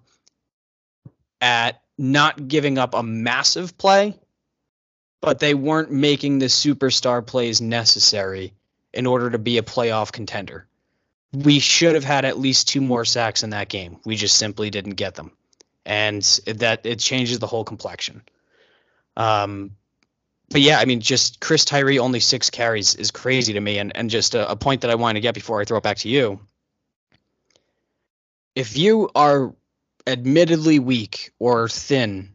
at 1.41 1.81
not 1.99 2.47
giving 2.47 2.77
up 2.77 2.93
a 2.93 3.03
massive 3.03 3.77
play, 3.77 4.17
but 5.21 5.39
they 5.39 5.53
weren't 5.53 5.91
making 5.91 6.39
the 6.39 6.45
superstar 6.45 7.25
plays 7.25 7.59
necessary 7.59 8.53
in 8.93 9.05
order 9.05 9.29
to 9.29 9.37
be 9.37 9.57
a 9.57 9.63
playoff 9.63 10.11
contender. 10.11 10.65
We 11.33 11.59
should 11.59 11.95
have 11.95 12.05
had 12.05 12.23
at 12.23 12.39
least 12.39 12.69
two 12.69 12.81
more 12.81 13.03
sacks 13.03 13.43
in 13.43 13.49
that 13.49 13.67
game. 13.67 13.99
We 14.05 14.15
just 14.15 14.37
simply 14.37 14.69
didn't 14.69 14.95
get 14.95 15.13
them, 15.13 15.31
and 15.85 16.23
that 16.45 16.85
it 16.85 16.99
changes 16.99 17.37
the 17.37 17.47
whole 17.47 17.65
complexion. 17.65 18.23
Um, 19.17 19.71
but 20.49 20.61
yeah, 20.61 20.79
I 20.79 20.85
mean, 20.85 21.01
just 21.01 21.39
Chris 21.39 21.65
Tyree 21.65 21.99
only 21.99 22.21
six 22.21 22.49
carries 22.49 22.95
is 22.95 23.11
crazy 23.11 23.53
to 23.53 23.59
me. 23.59 23.77
And 23.77 23.95
and 23.95 24.09
just 24.09 24.33
a, 24.35 24.49
a 24.49 24.55
point 24.55 24.81
that 24.81 24.89
I 24.89 24.95
wanted 24.95 25.15
to 25.15 25.21
get 25.21 25.35
before 25.35 25.61
I 25.61 25.65
throw 25.65 25.77
it 25.77 25.83
back 25.83 25.97
to 25.97 26.09
you. 26.09 26.39
If 28.55 28.77
you 28.77 29.09
are 29.13 29.53
admittedly 30.09 30.79
weak 30.79 31.31
or 31.39 31.69
thin 31.69 32.33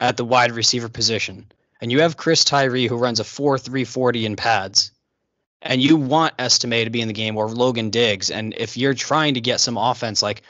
at 0.00 0.16
the 0.16 0.24
wide 0.24 0.52
receiver 0.52 0.88
position, 0.88 1.50
and 1.80 1.92
you 1.92 2.00
have 2.00 2.16
Chris 2.16 2.44
Tyree 2.44 2.86
who 2.86 2.96
runs 2.96 3.20
a 3.20 3.24
4 3.24 3.58
3 3.58 3.84
40 3.84 4.26
in 4.26 4.36
pads, 4.36 4.92
and 5.60 5.82
you 5.82 5.96
want 5.96 6.34
Estime 6.38 6.84
to 6.84 6.90
be 6.90 7.00
in 7.00 7.08
the 7.08 7.14
game 7.14 7.36
or 7.36 7.48
Logan 7.48 7.90
Diggs, 7.90 8.30
and 8.30 8.54
if 8.56 8.76
you're 8.76 8.94
trying 8.94 9.34
to 9.34 9.40
get 9.40 9.60
some 9.60 9.76
offense, 9.76 10.22
like 10.22 10.42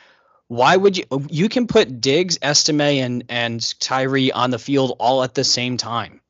why 0.48 0.76
would 0.76 0.96
you 0.96 1.04
you 1.28 1.48
can 1.48 1.66
put 1.66 2.00
Diggs, 2.00 2.38
Estime, 2.40 2.80
and 2.80 3.24
and 3.28 3.80
Tyree 3.80 4.30
on 4.30 4.50
the 4.50 4.58
field 4.58 4.96
all 5.00 5.22
at 5.22 5.34
the 5.34 5.44
same 5.44 5.76
time. 5.76 6.20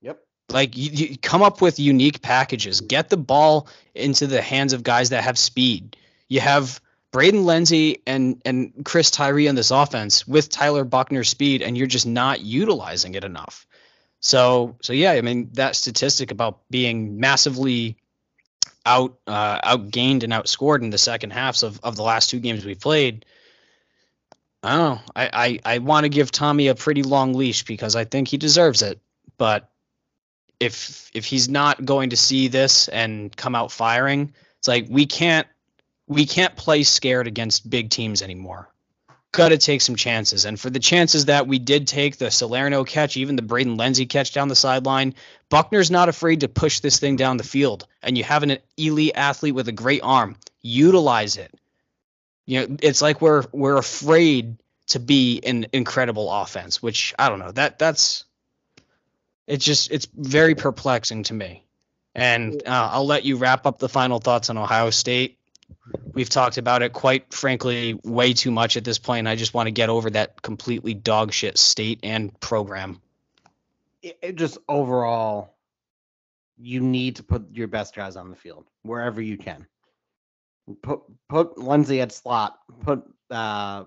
Yep. 0.00 0.22
Like 0.50 0.76
you, 0.76 0.90
you, 0.90 1.18
come 1.18 1.42
up 1.42 1.60
with 1.60 1.80
unique 1.80 2.22
packages. 2.22 2.80
Get 2.80 3.08
the 3.08 3.16
ball 3.16 3.68
into 3.94 4.26
the 4.26 4.40
hands 4.40 4.72
of 4.72 4.84
guys 4.84 5.10
that 5.10 5.24
have 5.24 5.38
speed. 5.38 5.96
You 6.28 6.40
have 6.40 6.80
Braden 7.12 7.44
Lenzy 7.44 8.02
and 8.06 8.40
and 8.44 8.72
Chris 8.84 9.10
Tyree 9.10 9.48
on 9.48 9.54
this 9.54 9.70
offense 9.70 10.26
with 10.26 10.48
Tyler 10.48 10.84
Buchner's 10.84 11.28
speed, 11.28 11.62
and 11.62 11.76
you're 11.76 11.86
just 11.86 12.06
not 12.06 12.40
utilizing 12.40 13.14
it 13.14 13.22
enough. 13.22 13.66
So 14.20 14.76
so 14.80 14.92
yeah, 14.92 15.12
I 15.12 15.20
mean 15.20 15.50
that 15.52 15.76
statistic 15.76 16.30
about 16.30 16.60
being 16.70 17.20
massively 17.20 17.96
out 18.86 19.18
uh, 19.26 19.60
outgained 19.60 20.22
and 20.22 20.32
outscored 20.32 20.82
in 20.82 20.90
the 20.90 20.98
second 20.98 21.32
halves 21.32 21.62
of, 21.62 21.78
of 21.82 21.96
the 21.96 22.02
last 22.02 22.30
two 22.30 22.40
games 22.40 22.64
we 22.64 22.74
played. 22.74 23.26
I 24.62 24.76
don't 24.76 24.94
know. 24.94 25.00
I, 25.16 25.30
I, 25.32 25.74
I 25.74 25.78
want 25.78 26.04
to 26.04 26.08
give 26.08 26.30
Tommy 26.30 26.68
a 26.68 26.74
pretty 26.74 27.02
long 27.02 27.34
leash 27.34 27.64
because 27.64 27.96
I 27.96 28.04
think 28.04 28.28
he 28.28 28.36
deserves 28.36 28.82
it. 28.82 29.00
But 29.36 29.68
if 30.60 31.10
if 31.14 31.24
he's 31.24 31.48
not 31.48 31.84
going 31.84 32.10
to 32.10 32.16
see 32.16 32.48
this 32.48 32.88
and 32.88 33.36
come 33.36 33.54
out 33.54 33.72
firing, 33.72 34.32
it's 34.58 34.68
like 34.68 34.86
we 34.88 35.06
can't 35.06 35.48
we 36.06 36.26
can't 36.26 36.56
play 36.56 36.82
scared 36.82 37.26
against 37.26 37.68
big 37.68 37.90
teams 37.90 38.22
anymore. 38.22 38.68
Got 39.32 39.48
to 39.48 39.58
take 39.58 39.80
some 39.80 39.96
chances. 39.96 40.44
And 40.44 40.60
for 40.60 40.68
the 40.68 40.78
chances 40.78 41.24
that 41.26 41.46
we 41.46 41.58
did 41.58 41.86
take, 41.86 42.18
the 42.18 42.30
Salerno 42.30 42.84
catch, 42.84 43.16
even 43.16 43.34
the 43.34 43.42
Braden 43.42 43.78
Lenzy 43.78 44.04
catch 44.04 44.34
down 44.34 44.48
the 44.48 44.54
sideline, 44.54 45.14
Buchner's 45.48 45.90
not 45.90 46.10
afraid 46.10 46.40
to 46.40 46.48
push 46.48 46.80
this 46.80 46.98
thing 46.98 47.16
down 47.16 47.38
the 47.38 47.44
field. 47.44 47.86
And 48.02 48.18
you 48.18 48.24
have 48.24 48.42
an 48.42 48.58
elite 48.76 49.12
athlete 49.14 49.54
with 49.54 49.68
a 49.68 49.72
great 49.72 50.02
arm. 50.02 50.36
Utilize 50.60 51.38
it. 51.38 51.54
You 52.44 52.60
know, 52.60 52.76
it's 52.82 53.00
like 53.00 53.22
we're 53.22 53.44
we're 53.52 53.78
afraid 53.78 54.58
to 54.88 54.98
be 54.98 55.40
an 55.44 55.66
incredible 55.72 56.30
offense, 56.30 56.82
which 56.82 57.14
I 57.18 57.28
don't 57.28 57.38
know. 57.38 57.52
That 57.52 57.78
that's 57.78 58.24
it's 59.46 59.64
just 59.64 59.90
it's 59.90 60.06
very 60.14 60.54
perplexing 60.54 61.24
to 61.24 61.34
me. 61.34 61.64
And 62.14 62.62
uh, 62.66 62.90
I'll 62.92 63.06
let 63.06 63.24
you 63.24 63.36
wrap 63.36 63.64
up 63.64 63.78
the 63.78 63.88
final 63.88 64.18
thoughts 64.18 64.50
on 64.50 64.58
Ohio 64.58 64.90
State. 64.90 65.38
We've 66.12 66.28
talked 66.28 66.58
about 66.58 66.82
it 66.82 66.92
quite 66.92 67.32
frankly 67.32 67.98
way 68.04 68.32
too 68.32 68.50
much 68.50 68.76
at 68.76 68.84
this 68.84 68.98
point. 68.98 69.28
I 69.28 69.36
just 69.36 69.54
want 69.54 69.66
to 69.66 69.70
get 69.70 69.88
over 69.88 70.10
that 70.10 70.42
completely 70.42 70.94
dog 70.94 71.32
shit 71.32 71.58
state 71.58 72.00
and 72.02 72.38
program. 72.40 73.00
It, 74.02 74.18
it 74.22 74.36
just 74.36 74.58
overall, 74.68 75.54
you 76.58 76.80
need 76.80 77.16
to 77.16 77.22
put 77.22 77.46
your 77.52 77.68
best 77.68 77.94
guys 77.94 78.16
on 78.16 78.30
the 78.30 78.36
field 78.36 78.66
wherever 78.82 79.20
you 79.20 79.38
can. 79.38 79.66
Put 80.82 81.00
put 81.28 81.58
Lenzy 81.58 82.00
at 82.00 82.12
slot. 82.12 82.58
Put 82.84 83.04
uh, 83.30 83.84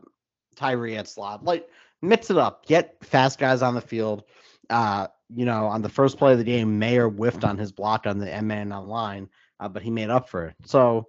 Tyree 0.55 0.97
at 0.97 1.07
slot. 1.07 1.43
Like 1.43 1.69
mix 2.01 2.29
it 2.29 2.37
up. 2.37 2.65
Get 2.65 2.97
fast 3.03 3.39
guys 3.39 3.61
on 3.61 3.75
the 3.75 3.81
field. 3.81 4.23
Uh, 4.69 5.07
you 5.29 5.45
know, 5.45 5.65
on 5.67 5.81
the 5.81 5.89
first 5.89 6.17
play 6.17 6.33
of 6.33 6.37
the 6.37 6.43
game, 6.43 6.79
Mayer 6.79 7.09
whiffed 7.09 7.43
on 7.43 7.57
his 7.57 7.71
block 7.71 8.05
on 8.05 8.19
the 8.19 8.31
M 8.31 8.47
man 8.47 8.71
online, 8.71 9.29
uh, 9.59 9.69
but 9.69 9.81
he 9.81 9.89
made 9.89 10.09
up 10.09 10.29
for 10.29 10.47
it. 10.47 10.55
So 10.65 11.07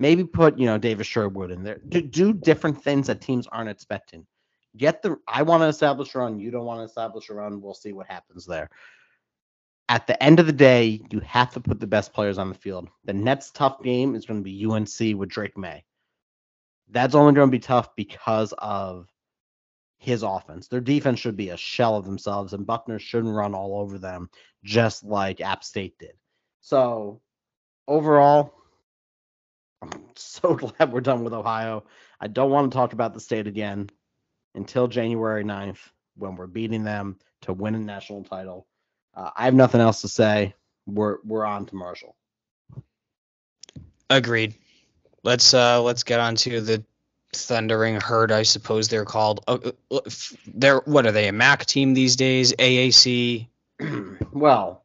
maybe 0.00 0.24
put 0.24 0.58
you 0.58 0.66
know 0.66 0.78
David 0.78 1.06
Sherwood 1.06 1.52
in 1.52 1.62
there. 1.62 1.80
Do, 1.88 2.00
do 2.00 2.32
different 2.32 2.82
things 2.82 3.06
that 3.06 3.20
teams 3.20 3.46
aren't 3.46 3.70
expecting. 3.70 4.26
Get 4.76 5.02
the 5.02 5.16
I 5.28 5.42
want 5.42 5.62
to 5.62 5.66
establish 5.66 6.14
a 6.14 6.18
run. 6.18 6.40
You 6.40 6.50
don't 6.50 6.64
want 6.64 6.80
to 6.80 6.84
establish 6.84 7.28
a 7.28 7.34
run. 7.34 7.60
We'll 7.60 7.74
see 7.74 7.92
what 7.92 8.06
happens 8.08 8.46
there. 8.46 8.68
At 9.88 10.06
the 10.06 10.20
end 10.22 10.40
of 10.40 10.46
the 10.46 10.52
day, 10.52 11.00
you 11.10 11.20
have 11.20 11.52
to 11.52 11.60
put 11.60 11.80
the 11.80 11.86
best 11.86 12.12
players 12.12 12.38
on 12.38 12.48
the 12.48 12.54
field. 12.54 12.88
The 13.04 13.12
next 13.12 13.54
tough 13.54 13.82
game 13.82 14.14
is 14.14 14.24
going 14.24 14.40
to 14.40 14.44
be 14.44 14.64
UNC 14.64 15.18
with 15.18 15.28
Drake 15.28 15.58
Maye. 15.58 15.84
That's 16.88 17.14
only 17.14 17.34
going 17.34 17.48
to 17.48 17.52
be 17.52 17.58
tough 17.58 17.94
because 17.96 18.54
of 18.58 19.08
his 19.98 20.22
offense. 20.22 20.68
Their 20.68 20.80
defense 20.80 21.18
should 21.18 21.36
be 21.36 21.50
a 21.50 21.56
shell 21.56 21.96
of 21.96 22.04
themselves, 22.04 22.52
and 22.52 22.66
Buchner 22.66 23.00
shouldn't 23.00 23.34
run 23.34 23.54
all 23.54 23.80
over 23.80 23.98
them 23.98 24.30
just 24.62 25.04
like 25.04 25.40
App 25.40 25.64
State 25.64 25.98
did. 25.98 26.14
So, 26.60 27.20
overall, 27.88 28.59
so 30.20 30.54
glad 30.78 30.92
we're 30.92 31.00
done 31.00 31.24
with 31.24 31.32
Ohio. 31.32 31.84
I 32.20 32.28
don't 32.28 32.50
want 32.50 32.70
to 32.70 32.76
talk 32.76 32.92
about 32.92 33.14
the 33.14 33.20
state 33.20 33.46
again 33.46 33.90
until 34.54 34.88
January 34.88 35.44
9th 35.44 35.78
when 36.16 36.36
we're 36.36 36.46
beating 36.46 36.84
them 36.84 37.18
to 37.42 37.52
win 37.52 37.74
a 37.74 37.78
national 37.78 38.24
title. 38.24 38.66
Uh, 39.14 39.30
I 39.36 39.44
have 39.44 39.54
nothing 39.54 39.80
else 39.80 40.02
to 40.02 40.08
say. 40.08 40.54
We're 40.86 41.18
we're 41.24 41.44
on 41.44 41.66
to 41.66 41.76
Marshall. 41.76 42.16
Agreed. 44.08 44.54
Let's 45.22 45.54
uh 45.54 45.82
let's 45.82 46.02
get 46.02 46.20
on 46.20 46.34
to 46.36 46.60
the 46.60 46.84
Thundering 47.32 48.00
Herd, 48.00 48.32
I 48.32 48.42
suppose 48.42 48.88
they're 48.88 49.04
called. 49.04 49.44
Uh, 49.46 49.72
uh 49.90 50.00
they're 50.54 50.80
what 50.80 51.06
are 51.06 51.12
they? 51.12 51.28
A 51.28 51.32
MAC 51.32 51.66
team 51.66 51.94
these 51.94 52.16
days? 52.16 52.52
AAC. 52.54 53.46
well, 54.32 54.84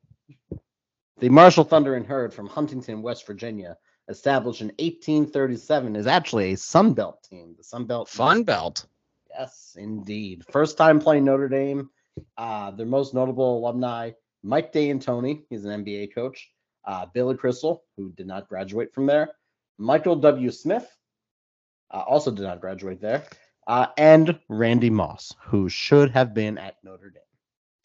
the 1.20 1.30
Marshall 1.30 1.64
Thundering 1.64 2.04
Herd 2.04 2.34
from 2.34 2.48
Huntington, 2.48 3.02
West 3.02 3.26
Virginia, 3.26 3.78
established 4.08 4.62
in 4.62 4.68
1837, 4.68 5.96
is 5.96 6.08
actually 6.08 6.54
a 6.54 6.58
Sun 6.58 6.94
Belt 6.94 7.24
team. 7.24 7.56
The 7.58 7.64
Sun 7.64 7.86
Belt. 7.86 8.10
Fun 8.10 8.44
Belt. 8.44 8.86
Yes, 9.30 9.76
indeed. 9.78 10.44
First 10.52 10.78
time 10.78 11.00
playing 11.00 11.26
Notre 11.26 11.50
Dame. 11.50 11.90
Uh, 12.38 12.72
their 12.72 12.86
most 12.86 13.14
notable 13.14 13.58
alumni, 13.58 14.12
Mike 14.42 14.72
D'Antoni, 14.72 15.44
he's 15.50 15.66
an 15.66 15.84
NBA 15.84 16.14
coach. 16.14 16.50
Uh, 16.86 17.06
Billy 17.14 17.36
Crystal, 17.36 17.84
who 17.98 18.12
did 18.12 18.28
not 18.28 18.48
graduate 18.48 18.94
from 18.94 19.06
there. 19.06 19.32
Michael 19.78 20.16
W. 20.16 20.52
Smith, 20.52 20.88
uh, 21.92 22.04
also 22.08 22.32
did 22.32 22.44
not 22.44 22.62
graduate 22.62 23.02
there. 23.02 23.24
Uh, 23.68 23.88
and 23.98 24.40
Randy 24.48 24.90
Moss, 24.90 25.34
who 25.42 25.68
should 25.68 26.12
have 26.12 26.34
been 26.34 26.58
at 26.58 26.76
Notre 26.84 27.10
Dame. 27.10 27.22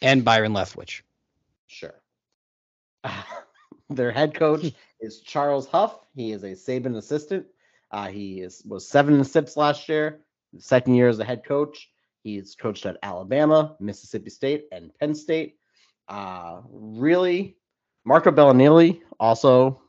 And 0.02 0.24
Byron 0.24 0.52
Leftwich. 0.52 1.02
Sure. 1.66 1.94
their 3.88 4.12
head 4.12 4.34
coach 4.34 4.72
is 5.00 5.20
Charles 5.20 5.66
Huff. 5.66 6.00
He 6.14 6.32
is 6.32 6.42
a 6.42 6.52
Saban 6.52 6.96
assistant. 6.96 7.46
Uh, 7.90 8.08
he 8.08 8.40
is 8.40 8.62
was 8.66 8.88
seven 8.88 9.14
and 9.14 9.26
six 9.26 9.56
last 9.56 9.88
year. 9.88 10.20
Second 10.58 10.94
year 10.94 11.08
as 11.08 11.18
a 11.18 11.24
head 11.24 11.44
coach. 11.44 11.90
He's 12.22 12.54
coached 12.54 12.86
at 12.86 12.98
Alabama, 13.02 13.76
Mississippi 13.80 14.30
State, 14.30 14.66
and 14.72 14.90
Penn 14.98 15.14
State. 15.14 15.56
Uh, 16.08 16.60
really, 16.68 17.56
Marco 18.04 18.30
Belinelli 18.30 19.00
also 19.18 19.80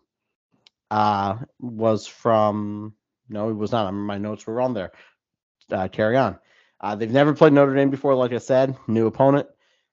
uh, 0.89 1.38
was 1.60 2.08
from 2.08 2.93
no, 3.30 3.47
he 3.47 3.54
was 3.54 3.71
not. 3.71 3.91
My 3.91 4.17
notes 4.17 4.45
were 4.45 4.62
on 4.62 4.74
there. 4.74 4.91
Uh, 5.71 5.88
carry 5.88 6.17
on. 6.17 6.38
Uh, 6.82 6.95
they've 6.95 7.12
never 7.12 7.34
played 7.34 7.54
Notre 7.54 7.76
Dame 7.76 7.89
before, 7.89 8.13
like 8.15 8.34
I 8.34 8.39
said, 8.39 8.76
new 8.88 9.08
opponent. 9.08 9.47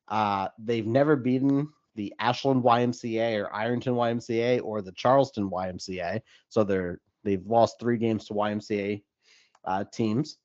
Uh, 0.08 0.48
they've 0.58 0.86
never 0.86 1.16
beaten 1.16 1.68
the 1.98 2.14
Ashland 2.20 2.62
YMCA 2.62 3.42
or 3.42 3.52
Ironton 3.52 3.94
YMCA 3.94 4.62
or 4.62 4.80
the 4.80 4.92
Charleston 4.92 5.50
YMCA. 5.50 6.20
So 6.48 6.62
they're 6.62 7.00
they've 7.24 7.44
lost 7.44 7.80
three 7.80 7.98
games 7.98 8.26
to 8.26 8.34
YMCA 8.34 9.02
uh, 9.64 9.84
teams. 9.92 10.38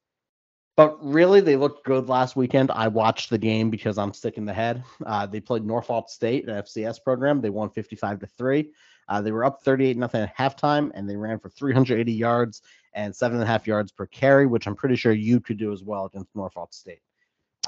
But 0.75 0.97
really, 1.05 1.39
they 1.41 1.55
looked 1.55 1.85
good 1.85 2.09
last 2.09 2.35
weekend. 2.35 2.71
I 2.71 2.87
watched 2.87 3.29
the 3.29 3.37
game 3.37 3.69
because 3.69 3.99
I'm 3.99 4.11
sick 4.11 4.37
in 4.37 4.45
the 4.45 4.53
head. 4.53 4.83
Uh, 5.05 5.27
they 5.27 5.39
played 5.39 5.63
Norfolk 5.63 6.09
State, 6.09 6.49
an 6.49 6.55
FCS 6.63 7.03
program. 7.03 7.39
They 7.39 7.51
won 7.51 7.69
55 7.69 8.21
to 8.21 8.25
three. 8.25 8.71
Uh, 9.07 9.21
they 9.21 9.31
were 9.31 9.45
up 9.45 9.61
38 9.61 9.95
nothing 9.95 10.21
at 10.21 10.35
halftime, 10.35 10.89
and 10.95 11.07
they 11.07 11.15
ran 11.15 11.37
for 11.37 11.49
380 11.49 12.11
yards 12.11 12.63
and 12.95 13.15
seven 13.15 13.37
and 13.37 13.43
a 13.43 13.47
half 13.47 13.67
yards 13.67 13.91
per 13.91 14.07
carry, 14.07 14.47
which 14.47 14.65
I'm 14.65 14.75
pretty 14.75 14.95
sure 14.95 15.11
you 15.11 15.39
could 15.39 15.57
do 15.57 15.71
as 15.71 15.83
well 15.83 16.05
against 16.05 16.35
Norfolk 16.35 16.73
State. 16.73 17.01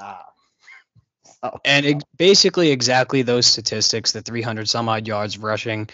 Uh, 0.01 0.23
so. 1.25 1.59
And 1.65 1.85
it, 1.85 2.03
basically 2.17 2.71
exactly 2.71 3.21
those 3.21 3.45
statistics: 3.45 4.11
the 4.11 4.21
300 4.21 4.69
some 4.69 4.89
odd 4.89 5.07
yards 5.07 5.37
rushing, 5.37 5.89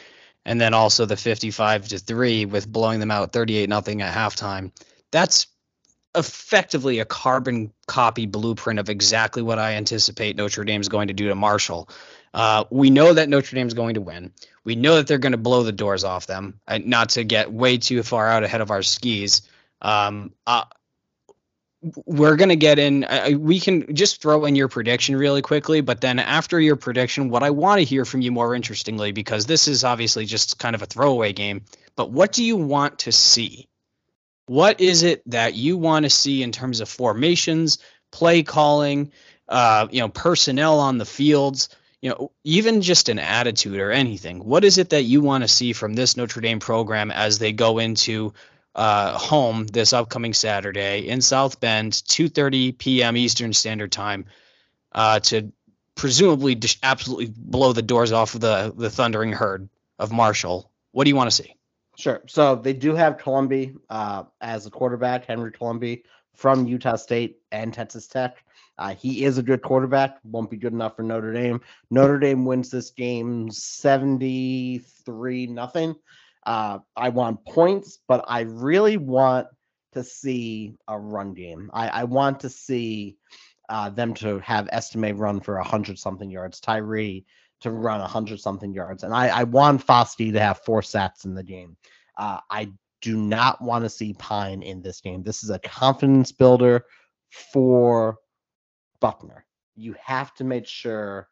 and 0.45 0.59
then 0.59 0.73
also 0.73 1.05
the 1.05 1.17
55 1.17 1.89
to 1.89 1.99
three 1.99 2.45
with 2.45 2.67
blowing 2.67 2.99
them 2.99 3.11
out 3.11 3.33
38 3.33 3.69
nothing 3.69 4.01
at 4.01 4.13
halftime. 4.13 4.71
That's 5.11 5.47
effectively 6.15 6.99
a 6.99 7.05
carbon 7.05 7.71
copy 7.87 8.25
blueprint 8.25 8.79
of 8.79 8.89
exactly 8.89 9.41
what 9.41 9.59
I 9.59 9.73
anticipate 9.73 10.35
Notre 10.35 10.65
Dame 10.65 10.81
is 10.81 10.89
going 10.89 11.07
to 11.07 11.13
do 11.13 11.29
to 11.29 11.35
Marshall. 11.35 11.89
Uh, 12.33 12.65
we 12.69 12.89
know 12.89 13.13
that 13.13 13.29
Notre 13.29 13.55
Dame 13.55 13.67
is 13.67 13.73
going 13.73 13.95
to 13.95 14.01
win. 14.01 14.31
We 14.63 14.75
know 14.75 14.95
that 14.95 15.07
they're 15.07 15.17
going 15.17 15.31
to 15.31 15.37
blow 15.37 15.63
the 15.63 15.71
doors 15.71 16.03
off 16.03 16.27
them. 16.27 16.59
Uh, 16.67 16.79
not 16.83 17.09
to 17.09 17.23
get 17.23 17.51
way 17.51 17.77
too 17.77 18.03
far 18.03 18.27
out 18.27 18.43
ahead 18.43 18.61
of 18.61 18.71
our 18.71 18.83
skis. 18.83 19.41
Um, 19.81 20.33
uh, 20.45 20.65
we're 21.81 22.35
going 22.35 22.49
to 22.49 22.55
get 22.55 22.79
in. 22.79 23.03
Uh, 23.03 23.31
we 23.37 23.59
can 23.59 23.95
just 23.95 24.21
throw 24.21 24.45
in 24.45 24.55
your 24.55 24.67
prediction 24.67 25.15
really 25.15 25.41
quickly, 25.41 25.81
but 25.81 26.01
then 26.01 26.19
after 26.19 26.59
your 26.59 26.75
prediction, 26.75 27.29
what 27.29 27.43
I 27.43 27.49
want 27.49 27.79
to 27.79 27.85
hear 27.85 28.05
from 28.05 28.21
you 28.21 28.31
more 28.31 28.53
interestingly, 28.53 29.11
because 29.11 29.45
this 29.45 29.67
is 29.67 29.83
obviously 29.83 30.25
just 30.25 30.59
kind 30.59 30.75
of 30.75 30.81
a 30.81 30.85
throwaway 30.85 31.33
game, 31.33 31.65
but 31.95 32.11
what 32.11 32.31
do 32.31 32.43
you 32.43 32.55
want 32.55 32.99
to 32.99 33.11
see? 33.11 33.67
What 34.45 34.79
is 34.79 35.03
it 35.03 35.23
that 35.29 35.55
you 35.55 35.77
want 35.77 36.03
to 36.03 36.09
see 36.09 36.43
in 36.43 36.51
terms 36.51 36.81
of 36.81 36.89
formations, 36.89 37.79
play 38.11 38.43
calling, 38.43 39.11
uh, 39.47 39.87
you 39.91 40.01
know, 40.01 40.09
personnel 40.09 40.79
on 40.79 40.97
the 40.97 41.05
fields? 41.05 41.69
you 42.01 42.09
know, 42.09 42.31
even 42.43 42.81
just 42.81 43.09
an 43.09 43.19
attitude 43.19 43.79
or 43.79 43.91
anything. 43.91 44.43
What 44.43 44.65
is 44.65 44.79
it 44.79 44.89
that 44.89 45.03
you 45.03 45.21
want 45.21 45.43
to 45.43 45.47
see 45.47 45.71
from 45.71 45.93
this 45.93 46.17
Notre 46.17 46.41
Dame 46.41 46.59
program 46.59 47.11
as 47.11 47.37
they 47.37 47.53
go 47.53 47.77
into 47.77 48.33
uh, 48.75 49.17
home 49.17 49.67
this 49.67 49.93
upcoming 49.93 50.33
Saturday 50.33 51.07
in 51.07 51.21
South 51.21 51.59
Bend, 51.59 51.93
2:30 51.93 52.77
p.m. 52.77 53.17
Eastern 53.17 53.53
Standard 53.53 53.91
Time, 53.91 54.25
uh, 54.91 55.19
to 55.19 55.51
presumably 55.95 56.55
just 56.55 56.79
absolutely 56.83 57.31
blow 57.35 57.73
the 57.73 57.81
doors 57.81 58.11
off 58.11 58.35
of 58.35 58.41
the 58.41 58.73
the 58.75 58.89
thundering 58.89 59.33
herd 59.33 59.69
of 59.99 60.11
Marshall? 60.11 60.71
What 60.91 61.05
do 61.05 61.09
you 61.09 61.15
want 61.15 61.29
to 61.29 61.35
see? 61.35 61.55
Sure. 61.97 62.21
So 62.27 62.55
they 62.55 62.73
do 62.73 62.95
have 62.95 63.17
Colombi 63.17 63.75
uh, 63.89 64.23
as 64.39 64.65
a 64.65 64.71
quarterback, 64.71 65.25
Henry 65.25 65.51
Colombi 65.51 66.03
from 66.35 66.65
Utah 66.65 66.95
State 66.95 67.37
and 67.51 67.73
Texas 67.73 68.07
Tech. 68.07 68.43
Uh, 68.77 68.95
he 68.95 69.25
is 69.25 69.37
a 69.37 69.43
good 69.43 69.61
quarterback. 69.61 70.17
Won't 70.23 70.49
be 70.49 70.57
good 70.57 70.73
enough 70.73 70.95
for 70.95 71.03
Notre 71.03 71.33
Dame. 71.33 71.61
Notre 71.91 72.17
Dame 72.17 72.45
wins 72.45 72.71
this 72.71 72.89
game 72.89 73.51
73 73.51 75.47
nothing. 75.47 75.95
Uh, 76.45 76.79
I 76.95 77.09
want 77.09 77.45
points, 77.45 77.99
but 78.07 78.25
I 78.27 78.41
really 78.41 78.97
want 78.97 79.47
to 79.93 80.03
see 80.03 80.75
a 80.87 80.97
run 80.97 81.33
game. 81.33 81.69
I, 81.73 81.87
I 81.89 82.03
want 82.05 82.39
to 82.41 82.49
see 82.49 83.17
uh, 83.69 83.89
them 83.89 84.13
to 84.15 84.39
have 84.39 84.69
Estime 84.71 85.17
run 85.17 85.39
for 85.39 85.55
100 85.55 85.97
something 85.99 86.29
yards, 86.29 86.59
Tyree 86.59 87.25
to 87.61 87.71
run 87.71 88.01
100 88.01 88.39
something 88.39 88.73
yards. 88.73 89.03
And 89.03 89.13
I, 89.13 89.27
I 89.27 89.43
want 89.43 89.85
Foskey 89.85 90.33
to 90.33 90.39
have 90.39 90.59
four 90.59 90.81
sacks 90.81 91.25
in 91.25 91.35
the 91.35 91.43
game. 91.43 91.77
Uh, 92.17 92.39
I 92.49 92.71
do 93.01 93.17
not 93.17 93.61
want 93.61 93.83
to 93.85 93.89
see 93.89 94.13
Pyne 94.13 94.61
in 94.61 94.81
this 94.81 95.01
game. 95.01 95.23
This 95.23 95.43
is 95.43 95.49
a 95.49 95.59
confidence 95.59 96.31
builder 96.31 96.85
for 97.29 98.17
Buchner. 98.99 99.45
You 99.75 99.95
have 100.03 100.33
to 100.35 100.43
make 100.43 100.67
sure 100.67 101.27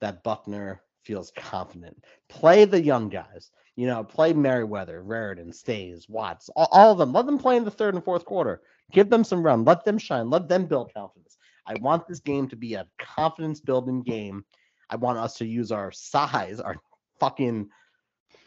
that 0.00 0.22
Buchner 0.22 0.82
feels 1.06 1.32
confident. 1.36 2.04
Play 2.28 2.64
the 2.64 2.82
young 2.82 3.08
guys. 3.08 3.50
You 3.76 3.86
know, 3.86 4.02
play 4.02 4.32
Merriweather, 4.32 5.02
Raritan, 5.02 5.52
Stays, 5.52 6.08
Watts, 6.08 6.48
all, 6.56 6.68
all, 6.72 6.92
of 6.92 6.98
them. 6.98 7.12
Let 7.12 7.26
them 7.26 7.38
play 7.38 7.56
in 7.56 7.64
the 7.64 7.70
third 7.70 7.94
and 7.94 8.02
fourth 8.02 8.24
quarter. 8.24 8.62
Give 8.90 9.08
them 9.10 9.22
some 9.22 9.42
run. 9.42 9.64
Let 9.64 9.84
them 9.84 9.98
shine. 9.98 10.30
Let 10.30 10.48
them 10.48 10.66
build 10.66 10.92
confidence. 10.94 11.36
I 11.66 11.74
want 11.80 12.06
this 12.08 12.20
game 12.20 12.48
to 12.48 12.56
be 12.56 12.74
a 12.74 12.86
confidence 12.98 13.60
building 13.60 14.02
game. 14.02 14.44
I 14.88 14.96
want 14.96 15.18
us 15.18 15.36
to 15.38 15.46
use 15.46 15.72
our 15.72 15.92
size, 15.92 16.60
our 16.60 16.76
fucking 17.20 17.68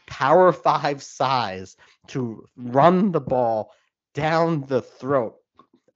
power 0.07 0.51
five 0.51 1.03
size 1.03 1.75
to 2.07 2.43
run 2.57 3.11
the 3.11 3.21
ball 3.21 3.71
down 4.15 4.65
the 4.67 4.81
throat 4.81 5.35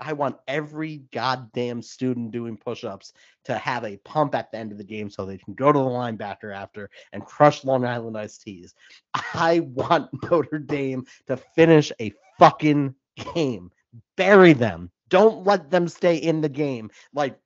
I 0.05 0.13
want 0.13 0.37
every 0.47 1.03
goddamn 1.13 1.81
student 1.81 2.31
doing 2.31 2.57
push-ups 2.57 3.13
to 3.45 3.57
have 3.57 3.85
a 3.85 3.97
pump 3.97 4.35
at 4.35 4.51
the 4.51 4.57
end 4.57 4.71
of 4.71 4.77
the 4.77 4.83
game 4.83 5.09
so 5.09 5.25
they 5.25 5.37
can 5.37 5.53
go 5.53 5.71
to 5.71 5.79
the 5.79 5.85
linebacker 5.85 6.53
after 6.53 6.89
and 7.13 7.25
crush 7.25 7.63
Long 7.63 7.85
Island 7.85 8.17
iced 8.17 8.41
teas. 8.41 8.75
I 9.13 9.61
want 9.61 10.09
Notre 10.29 10.59
Dame 10.59 11.05
to 11.27 11.37
finish 11.37 11.91
a 12.01 12.11
fucking 12.37 12.95
game. 13.33 13.71
Bury 14.17 14.53
them. 14.53 14.91
Don't 15.09 15.45
let 15.45 15.69
them 15.69 15.87
stay 15.87 16.17
in 16.17 16.41
the 16.41 16.49
game 16.49 16.89
like 17.13 17.39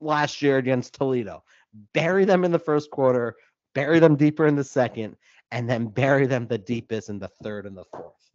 last 0.00 0.42
year 0.42 0.58
against 0.58 0.94
Toledo. 0.94 1.44
Bury 1.92 2.24
them 2.24 2.44
in 2.44 2.50
the 2.52 2.58
first 2.58 2.90
quarter, 2.90 3.36
bury 3.74 3.98
them 4.00 4.16
deeper 4.16 4.46
in 4.46 4.56
the 4.56 4.64
second, 4.64 5.16
and 5.52 5.68
then 5.68 5.86
bury 5.86 6.26
them 6.26 6.46
the 6.46 6.58
deepest 6.58 7.10
in 7.10 7.18
the 7.18 7.28
third 7.42 7.66
and 7.66 7.76
the 7.76 7.84
fourth. 7.84 8.25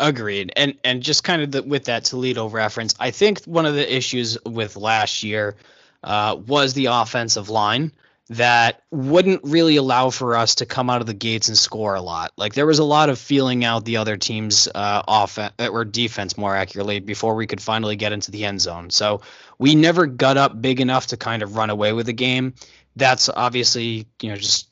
Agreed. 0.00 0.50
And 0.56 0.78
and 0.82 1.02
just 1.02 1.24
kind 1.24 1.42
of 1.42 1.50
the, 1.50 1.62
with 1.62 1.84
that 1.84 2.04
Toledo 2.04 2.48
reference, 2.48 2.94
I 2.98 3.10
think 3.10 3.44
one 3.44 3.66
of 3.66 3.74
the 3.74 3.94
issues 3.96 4.42
with 4.46 4.76
last 4.76 5.22
year 5.22 5.56
uh, 6.02 6.38
was 6.46 6.72
the 6.72 6.86
offensive 6.86 7.50
line 7.50 7.92
that 8.30 8.82
wouldn't 8.90 9.42
really 9.44 9.76
allow 9.76 10.08
for 10.08 10.36
us 10.36 10.54
to 10.54 10.64
come 10.64 10.88
out 10.88 11.02
of 11.02 11.06
the 11.06 11.12
gates 11.12 11.48
and 11.48 11.58
score 11.58 11.96
a 11.96 12.00
lot. 12.00 12.32
Like 12.38 12.54
there 12.54 12.64
was 12.64 12.78
a 12.78 12.84
lot 12.84 13.10
of 13.10 13.18
feeling 13.18 13.62
out 13.62 13.84
the 13.84 13.98
other 13.98 14.16
team's 14.16 14.68
uh, 14.74 15.02
offense 15.06 15.52
or 15.58 15.84
defense 15.84 16.38
more 16.38 16.56
accurately 16.56 17.00
before 17.00 17.34
we 17.34 17.46
could 17.46 17.60
finally 17.60 17.96
get 17.96 18.12
into 18.12 18.30
the 18.30 18.46
end 18.46 18.62
zone. 18.62 18.88
So 18.88 19.20
we 19.58 19.74
never 19.74 20.06
got 20.06 20.38
up 20.38 20.62
big 20.62 20.80
enough 20.80 21.08
to 21.08 21.18
kind 21.18 21.42
of 21.42 21.56
run 21.56 21.68
away 21.68 21.92
with 21.92 22.06
the 22.06 22.14
game. 22.14 22.54
That's 22.96 23.28
obviously 23.28 24.06
you 24.22 24.30
know 24.30 24.36
just 24.36 24.70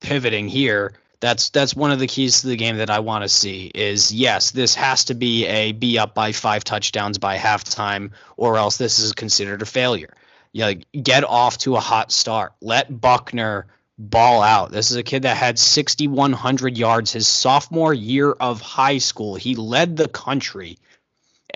pivoting 0.00 0.48
here 0.48 0.92
that's 1.24 1.48
that's 1.48 1.74
one 1.74 1.90
of 1.90 1.98
the 1.98 2.06
keys 2.06 2.42
to 2.42 2.48
the 2.48 2.56
game 2.56 2.76
that 2.76 2.90
I 2.90 2.98
want 3.00 3.24
to 3.24 3.30
see 3.30 3.70
is 3.74 4.12
yes, 4.12 4.50
this 4.50 4.74
has 4.74 5.04
to 5.06 5.14
be 5.14 5.46
a 5.46 5.72
be 5.72 5.98
up 5.98 6.14
by 6.14 6.32
five 6.32 6.64
touchdowns 6.64 7.16
by 7.16 7.38
halftime, 7.38 8.10
or 8.36 8.58
else 8.58 8.76
this 8.76 8.98
is 8.98 9.12
considered 9.14 9.62
a 9.62 9.66
failure. 9.66 10.12
You 10.52 10.64
like 10.64 10.86
get 10.92 11.24
off 11.24 11.56
to 11.58 11.76
a 11.76 11.80
hot 11.80 12.12
start. 12.12 12.52
Let 12.60 13.00
Buchner 13.00 13.66
ball 13.98 14.42
out. 14.42 14.70
This 14.70 14.90
is 14.90 14.98
a 14.98 15.02
kid 15.02 15.22
that 15.22 15.38
had 15.38 15.58
6,100 15.58 16.76
yards 16.76 17.12
his 17.12 17.26
sophomore 17.26 17.94
year 17.94 18.30
of 18.30 18.60
high 18.60 18.98
school. 18.98 19.34
He 19.34 19.54
led 19.54 19.96
the 19.96 20.08
country 20.08 20.76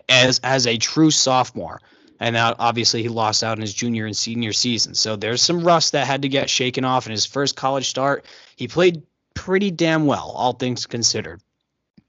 as 0.08 0.40
as 0.42 0.66
a 0.66 0.78
true 0.78 1.10
sophomore. 1.10 1.82
And 2.18 2.32
now 2.32 2.54
obviously 2.58 3.02
he 3.02 3.10
lost 3.10 3.44
out 3.44 3.58
in 3.58 3.62
his 3.62 3.74
junior 3.74 4.06
and 4.06 4.16
senior 4.16 4.54
season. 4.54 4.94
So 4.94 5.14
there's 5.16 5.42
some 5.42 5.62
rust 5.62 5.92
that 5.92 6.06
had 6.06 6.22
to 6.22 6.28
get 6.28 6.48
shaken 6.48 6.86
off 6.86 7.04
in 7.06 7.12
his 7.12 7.26
first 7.26 7.54
college 7.54 7.90
start. 7.90 8.24
He 8.56 8.66
played 8.66 9.02
pretty 9.38 9.70
damn 9.70 10.04
well, 10.04 10.32
all 10.34 10.52
things 10.52 10.84
considered. 10.86 11.40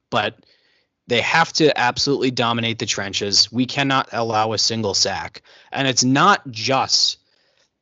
But 0.10 0.40
they 1.06 1.22
have 1.22 1.54
to 1.54 1.80
absolutely 1.80 2.32
dominate 2.32 2.80
the 2.80 2.88
trenches. 2.88 3.52
We 3.52 3.68
cannot 3.68 4.10
allow 4.12 4.54
a 4.54 4.58
single 4.58 4.96
sack. 4.96 5.44
And 5.72 5.88
it's 5.88 6.04
not 6.04 6.50
just 6.50 7.20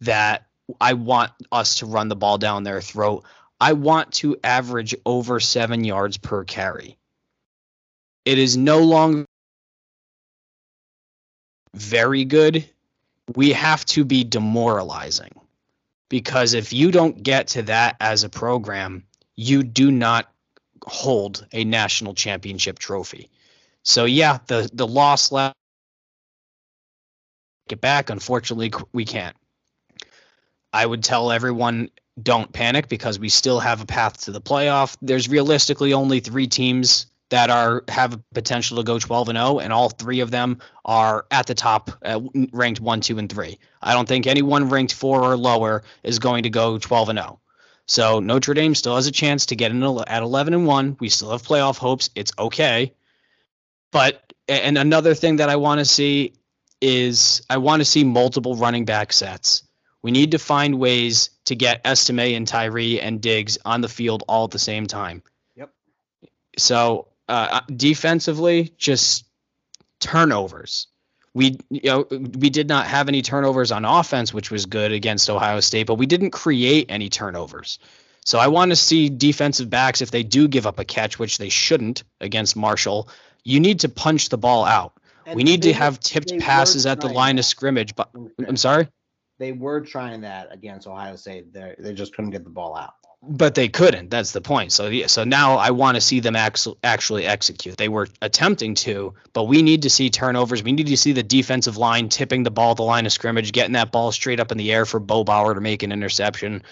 that 0.02 0.48
I 0.82 0.94
want 0.94 1.32
us 1.50 1.76
to 1.76 1.86
run 1.86 2.10
the 2.10 2.16
ball 2.18 2.38
down 2.38 2.64
their 2.64 2.82
throat. 2.82 3.24
I 3.60 3.72
want 3.72 4.12
to 4.16 4.36
average 4.44 4.94
over 5.06 5.40
seven 5.40 5.86
yards 5.86 6.18
per 6.18 6.44
carry. 6.44 6.98
It 8.26 8.38
is 8.38 8.58
no 8.58 8.80
longer 8.80 9.26
very 11.74 12.26
good. 12.26 12.70
We 13.34 13.54
have 13.54 13.86
to 13.86 14.04
be 14.04 14.26
demoralizing 14.26 15.32
because 16.10 16.54
if 16.54 16.74
you 16.74 16.92
don't 16.92 17.24
get 17.24 17.48
to 17.50 17.62
that 17.64 17.96
as 18.02 18.26
a 18.26 18.30
program, 18.30 19.07
you 19.38 19.64
do 19.64 19.92
not 19.92 20.30
hold 20.84 21.48
a 21.54 21.64
national 21.64 22.14
championship 22.14 22.80
trophy. 22.80 23.30
So 23.84 24.04
yeah, 24.04 24.40
the 24.48 24.70
the 24.74 24.88
loss 24.88 25.32
last 25.32 25.56
get 27.70 27.80
back. 27.80 28.10
Unfortunately, 28.10 28.74
we 28.92 29.06
can't. 29.06 29.36
I 30.74 30.86
would 30.86 31.04
tell 31.04 31.32
everyone 31.32 31.90
don't 32.22 32.52
panic 32.52 32.90
because 32.90 33.20
we 33.20 33.30
still 33.30 33.60
have 33.60 33.82
a 33.82 33.86
path 33.86 34.22
to 34.22 34.32
the 34.32 34.42
playoff. 34.42 34.98
There's 35.02 35.30
realistically 35.30 35.94
only 35.94 36.20
three 36.20 36.48
teams 36.48 37.06
that 37.30 37.50
are 37.50 37.84
have 37.90 38.20
potential 38.34 38.78
to 38.78 38.84
go 38.84 39.00
12 39.00 39.30
and 39.30 39.38
0 39.38 39.60
and 39.60 39.74
all 39.74 39.90
three 39.90 40.22
of 40.22 40.32
them 40.32 40.60
are 40.86 41.26
at 41.30 41.46
the 41.46 41.54
top 41.54 41.92
uh, 42.04 42.22
ranked 42.52 42.80
1 42.80 43.02
2 43.02 43.18
and 43.18 43.32
3. 43.32 43.60
I 43.82 43.94
don't 43.94 44.08
think 44.08 44.28
anyone 44.28 44.70
ranked 44.70 44.94
4 44.94 45.24
or 45.24 45.38
lower 45.38 45.84
is 46.04 46.20
going 46.20 46.44
to 46.44 46.50
go 46.50 46.78
12 46.78 47.10
and 47.10 47.20
0. 47.20 47.40
So 47.88 48.20
Notre 48.20 48.54
Dame 48.54 48.76
still 48.76 48.96
has 48.96 49.08
a 49.08 49.12
chance 49.12 49.48
to 49.48 49.56
get 49.56 49.72
in 49.72 49.82
at 49.82 50.22
11 50.22 50.54
and 50.54 50.68
1. 50.68 50.98
We 51.00 51.08
still 51.10 51.32
have 51.32 51.42
playoff 51.42 51.78
hopes. 51.78 52.10
It's 52.16 52.34
okay. 52.38 52.94
But 53.92 54.34
and 54.50 54.78
another 54.78 55.14
thing 55.14 55.38
that 55.38 55.50
I 55.50 55.56
want 55.56 55.80
to 55.80 55.86
see 55.86 56.34
is 56.82 57.42
I 57.50 57.58
want 57.58 57.80
to 57.80 57.86
see 57.86 58.04
multiple 58.04 58.56
running 58.56 58.86
back 58.86 59.14
sets. 59.14 59.64
We 60.02 60.12
need 60.12 60.32
to 60.32 60.40
find 60.40 60.80
ways 60.80 61.32
to 61.46 61.56
get 61.56 61.82
Estime 61.86 62.36
and 62.36 62.48
Tyree 62.48 63.00
and 63.00 63.22
Diggs 63.22 63.58
on 63.66 63.82
the 63.82 63.90
field 63.90 64.24
all 64.28 64.46
at 64.46 64.52
the 64.52 64.60
same 64.60 64.86
time. 64.86 65.24
Yep. 65.56 65.72
So 66.58 67.08
uh, 67.30 67.48
uh 67.52 67.62
defensively, 67.74 68.74
just 68.78 69.26
turnovers 70.00 70.88
we 71.38 71.60
you 71.70 71.82
know 71.84 72.08
we 72.10 72.50
did 72.50 72.68
not 72.68 72.88
have 72.88 73.08
any 73.08 73.22
turnovers 73.22 73.72
on 73.72 73.86
offense, 73.86 74.34
which 74.34 74.50
was 74.50 74.66
good 74.66 74.92
against 74.92 75.30
Ohio 75.30 75.60
State, 75.60 75.86
but 75.86 75.96
we 75.96 76.08
didn't 76.08 76.32
create 76.32 76.88
any 76.90 77.10
turnovers. 77.10 77.78
So 78.26 78.40
I 78.40 78.48
want 78.48 78.72
to 78.72 78.76
see 78.76 79.08
defensive 79.08 79.70
backs 79.70 80.02
if 80.02 80.10
they 80.10 80.24
do 80.24 80.48
give 80.48 80.66
up 80.66 80.80
a 80.80 80.84
catch, 80.84 81.20
which 81.20 81.38
they 81.38 81.50
shouldn't 81.50 82.04
against 82.20 82.56
Marshall. 82.56 83.08
You 83.44 83.60
need 83.60 83.80
to 83.82 83.90
punch 83.90 84.30
the 84.30 84.38
ball 84.38 84.66
out. 84.66 84.94
And 85.26 85.36
we 85.36 85.44
need 85.44 85.62
to 85.62 85.74
have 85.74 86.00
tipped 86.00 86.38
passes 86.40 86.86
at 86.86 87.00
the 87.00 87.08
line 87.08 87.36
that. 87.36 87.42
of 87.42 87.46
scrimmage. 87.46 87.96
But 87.96 88.10
I'm 88.46 88.58
sorry. 88.58 88.88
They 89.38 89.52
were 89.52 89.82
trying 89.82 90.22
that 90.22 90.52
against 90.52 90.88
Ohio 90.88 91.16
State. 91.18 91.54
They 91.54 91.76
they 91.78 91.94
just 91.94 92.16
couldn't 92.16 92.32
get 92.32 92.44
the 92.44 92.50
ball 92.50 92.76
out 92.76 92.96
but 93.28 93.56
they 93.56 93.68
couldn't. 93.68 94.10
That's 94.10 94.32
the 94.32 94.42
point. 94.42 94.72
So 94.72 94.88
yeah, 94.88 95.08
so 95.08 95.24
now 95.24 95.58
I 95.58 95.72
want 95.72 95.96
to 95.96 96.02
see 96.02 96.20
them 96.20 96.36
actually 96.36 97.26
execute. 97.26 97.78
They 97.78 97.90
were 97.90 98.08
attempting 98.22 98.76
to, 98.76 99.14
but 99.34 99.46
we 99.46 99.62
need 99.62 99.82
to 99.84 99.90
see 99.90 100.10
turnovers. 100.10 100.64
We 100.64 100.72
need 100.72 100.88
to 100.88 100.98
see 100.98 101.12
the 101.12 101.24
defensive 101.24 101.78
line 101.78 102.10
tipping 102.10 102.44
the 102.44 102.52
ball 102.52 102.76
the 102.76 102.84
line 102.84 103.06
of 103.06 103.12
scrimmage, 103.12 103.52
getting 103.52 103.74
that 103.74 103.92
ball 103.92 104.12
straight 104.12 104.40
up 104.40 104.52
in 104.52 104.58
the 104.58 104.72
air 104.72 104.86
for 104.86 105.00
Bo 105.00 105.24
Bauer 105.24 105.54
to 105.54 105.62
make 105.62 105.84
an 105.84 105.92
interception. 105.92 106.64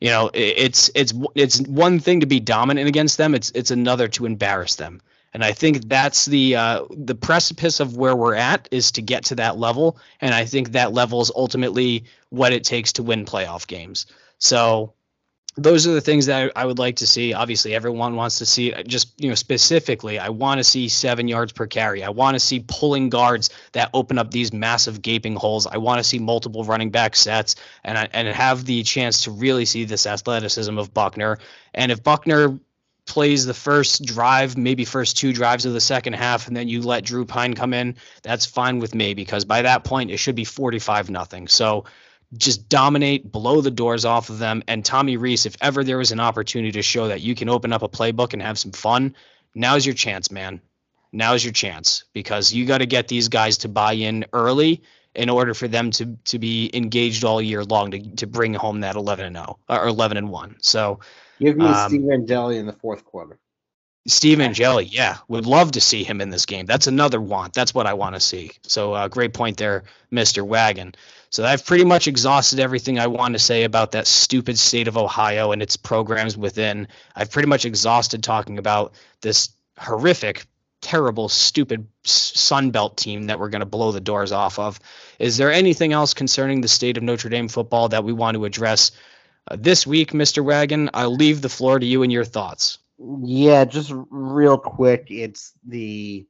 You 0.00 0.08
know, 0.08 0.30
it's 0.32 0.90
it's 0.94 1.12
it's 1.34 1.60
one 1.60 2.00
thing 2.00 2.20
to 2.20 2.26
be 2.26 2.40
dominant 2.40 2.88
against 2.88 3.18
them. 3.18 3.34
It's 3.34 3.50
it's 3.54 3.70
another 3.70 4.08
to 4.08 4.26
embarrass 4.26 4.76
them. 4.76 5.02
And 5.32 5.44
I 5.44 5.52
think 5.52 5.88
that's 5.88 6.24
the 6.24 6.56
uh, 6.56 6.84
the 6.90 7.14
precipice 7.14 7.80
of 7.80 7.96
where 7.96 8.16
we're 8.16 8.34
at 8.34 8.68
is 8.70 8.92
to 8.92 9.02
get 9.02 9.26
to 9.26 9.36
that 9.36 9.58
level. 9.58 9.98
And 10.20 10.34
I 10.34 10.44
think 10.44 10.72
that 10.72 10.92
level 10.92 11.20
is 11.20 11.30
ultimately 11.34 12.04
what 12.30 12.52
it 12.52 12.64
takes 12.64 12.94
to 12.94 13.02
win 13.02 13.26
playoff 13.26 13.66
games. 13.66 14.06
So 14.38 14.94
those 15.62 15.86
are 15.86 15.92
the 15.92 16.00
things 16.00 16.26
that 16.26 16.52
I, 16.56 16.62
I 16.62 16.64
would 16.64 16.78
like 16.78 16.96
to 16.96 17.06
see. 17.06 17.34
Obviously, 17.34 17.74
everyone 17.74 18.16
wants 18.16 18.38
to 18.38 18.46
see. 18.46 18.72
Uh, 18.72 18.82
just 18.82 19.12
you 19.20 19.28
know, 19.28 19.34
specifically, 19.34 20.18
I 20.18 20.30
want 20.30 20.58
to 20.58 20.64
see 20.64 20.88
seven 20.88 21.28
yards 21.28 21.52
per 21.52 21.66
carry. 21.66 22.02
I 22.02 22.08
want 22.08 22.34
to 22.34 22.40
see 22.40 22.64
pulling 22.66 23.10
guards 23.10 23.50
that 23.72 23.90
open 23.92 24.18
up 24.18 24.30
these 24.30 24.52
massive 24.52 25.02
gaping 25.02 25.36
holes. 25.36 25.66
I 25.66 25.76
want 25.76 25.98
to 25.98 26.04
see 26.04 26.18
multiple 26.18 26.64
running 26.64 26.90
back 26.90 27.14
sets, 27.14 27.56
and 27.84 27.98
I, 27.98 28.08
and 28.12 28.28
have 28.28 28.64
the 28.64 28.82
chance 28.82 29.24
to 29.24 29.30
really 29.30 29.64
see 29.64 29.84
this 29.84 30.06
athleticism 30.06 30.78
of 30.78 30.94
Buchner. 30.94 31.38
And 31.74 31.92
if 31.92 32.02
Buchner 32.02 32.58
plays 33.06 33.44
the 33.44 33.54
first 33.54 34.04
drive, 34.04 34.56
maybe 34.56 34.84
first 34.84 35.18
two 35.18 35.32
drives 35.32 35.66
of 35.66 35.72
the 35.72 35.80
second 35.80 36.14
half, 36.14 36.48
and 36.48 36.56
then 36.56 36.68
you 36.68 36.80
let 36.80 37.04
Drew 37.04 37.24
Pyne 37.24 37.54
come 37.54 37.74
in, 37.74 37.96
that's 38.22 38.46
fine 38.46 38.78
with 38.78 38.94
me 38.94 39.14
because 39.14 39.44
by 39.44 39.62
that 39.62 39.84
point 39.84 40.10
it 40.10 40.18
should 40.18 40.36
be 40.36 40.44
45 40.44 41.10
nothing. 41.10 41.48
So 41.48 41.84
just 42.34 42.68
dominate, 42.68 43.30
blow 43.30 43.60
the 43.60 43.70
doors 43.70 44.04
off 44.04 44.30
of 44.30 44.38
them. 44.38 44.62
And 44.68 44.84
Tommy 44.84 45.16
Rees, 45.16 45.46
if 45.46 45.56
ever 45.60 45.82
there 45.82 45.98
was 45.98 46.12
an 46.12 46.20
opportunity 46.20 46.72
to 46.72 46.82
show 46.82 47.08
that 47.08 47.20
you 47.20 47.34
can 47.34 47.48
open 47.48 47.72
up 47.72 47.82
a 47.82 47.88
playbook 47.88 48.32
and 48.32 48.42
have 48.42 48.58
some 48.58 48.72
fun, 48.72 49.16
now's 49.54 49.84
your 49.84 49.94
chance, 49.94 50.30
man. 50.30 50.60
Now's 51.12 51.44
your 51.44 51.52
chance 51.52 52.04
because 52.12 52.52
you 52.52 52.66
got 52.66 52.78
to 52.78 52.86
get 52.86 53.08
these 53.08 53.28
guys 53.28 53.58
to 53.58 53.68
buy 53.68 53.94
in 53.94 54.26
early 54.32 54.82
in 55.14 55.28
order 55.28 55.54
for 55.54 55.66
them 55.66 55.90
to 55.90 56.16
to 56.26 56.38
be 56.38 56.70
engaged 56.72 57.24
all 57.24 57.42
year 57.42 57.64
long 57.64 57.90
to, 57.90 58.16
to 58.16 58.26
bring 58.28 58.54
home 58.54 58.80
that 58.80 58.94
11 58.94 59.24
and 59.24 59.36
0 59.36 59.58
or 59.68 59.88
11 59.88 60.16
and 60.16 60.30
1. 60.30 60.56
So 60.60 61.00
give 61.40 61.56
me 61.56 61.66
um, 61.66 61.88
Steve 61.88 62.08
Angeli 62.12 62.58
in 62.58 62.66
the 62.66 62.72
fourth 62.72 63.04
quarter. 63.04 63.38
Steve 64.06 64.40
Angeli, 64.40 64.84
yeah, 64.84 65.18
would 65.28 65.46
love 65.46 65.72
to 65.72 65.80
see 65.80 66.04
him 66.04 66.20
in 66.20 66.30
this 66.30 66.46
game. 66.46 66.64
That's 66.64 66.86
another 66.86 67.20
want. 67.20 67.52
That's 67.52 67.74
what 67.74 67.86
I 67.86 67.94
want 67.94 68.14
to 68.14 68.20
see. 68.20 68.52
So 68.62 68.94
uh, 68.94 69.08
great 69.08 69.34
point 69.34 69.58
there, 69.58 69.84
Mr. 70.10 70.42
Wagon. 70.42 70.94
So 71.30 71.44
I've 71.44 71.64
pretty 71.64 71.84
much 71.84 72.08
exhausted 72.08 72.58
everything 72.58 72.98
I 72.98 73.06
want 73.06 73.34
to 73.34 73.38
say 73.38 73.62
about 73.62 73.92
that 73.92 74.08
stupid 74.08 74.58
state 74.58 74.88
of 74.88 74.96
Ohio 74.96 75.52
and 75.52 75.62
its 75.62 75.76
programs 75.76 76.36
within. 76.36 76.88
I've 77.14 77.30
pretty 77.30 77.48
much 77.48 77.64
exhausted 77.64 78.24
talking 78.24 78.58
about 78.58 78.94
this 79.20 79.50
horrific, 79.78 80.44
terrible, 80.80 81.28
stupid 81.28 81.86
Sun 82.02 82.72
Belt 82.72 82.96
team 82.96 83.28
that 83.28 83.38
we're 83.38 83.48
going 83.48 83.60
to 83.60 83.66
blow 83.66 83.92
the 83.92 84.00
doors 84.00 84.32
off 84.32 84.58
of. 84.58 84.80
Is 85.20 85.36
there 85.36 85.52
anything 85.52 85.92
else 85.92 86.14
concerning 86.14 86.62
the 86.62 86.68
state 86.68 86.96
of 86.96 87.04
Notre 87.04 87.30
Dame 87.30 87.48
football 87.48 87.88
that 87.90 88.02
we 88.02 88.12
want 88.12 88.34
to 88.34 88.44
address 88.44 88.90
uh, 89.48 89.56
this 89.56 89.86
week, 89.86 90.10
Mr. 90.10 90.44
Wagon? 90.44 90.90
I'll 90.94 91.14
leave 91.14 91.42
the 91.42 91.48
floor 91.48 91.78
to 91.78 91.86
you 91.86 92.02
and 92.02 92.10
your 92.10 92.24
thoughts. 92.24 92.78
Yeah, 92.98 93.64
just 93.64 93.92
real 94.10 94.58
quick. 94.58 95.06
It's 95.10 95.52
the 95.64 96.26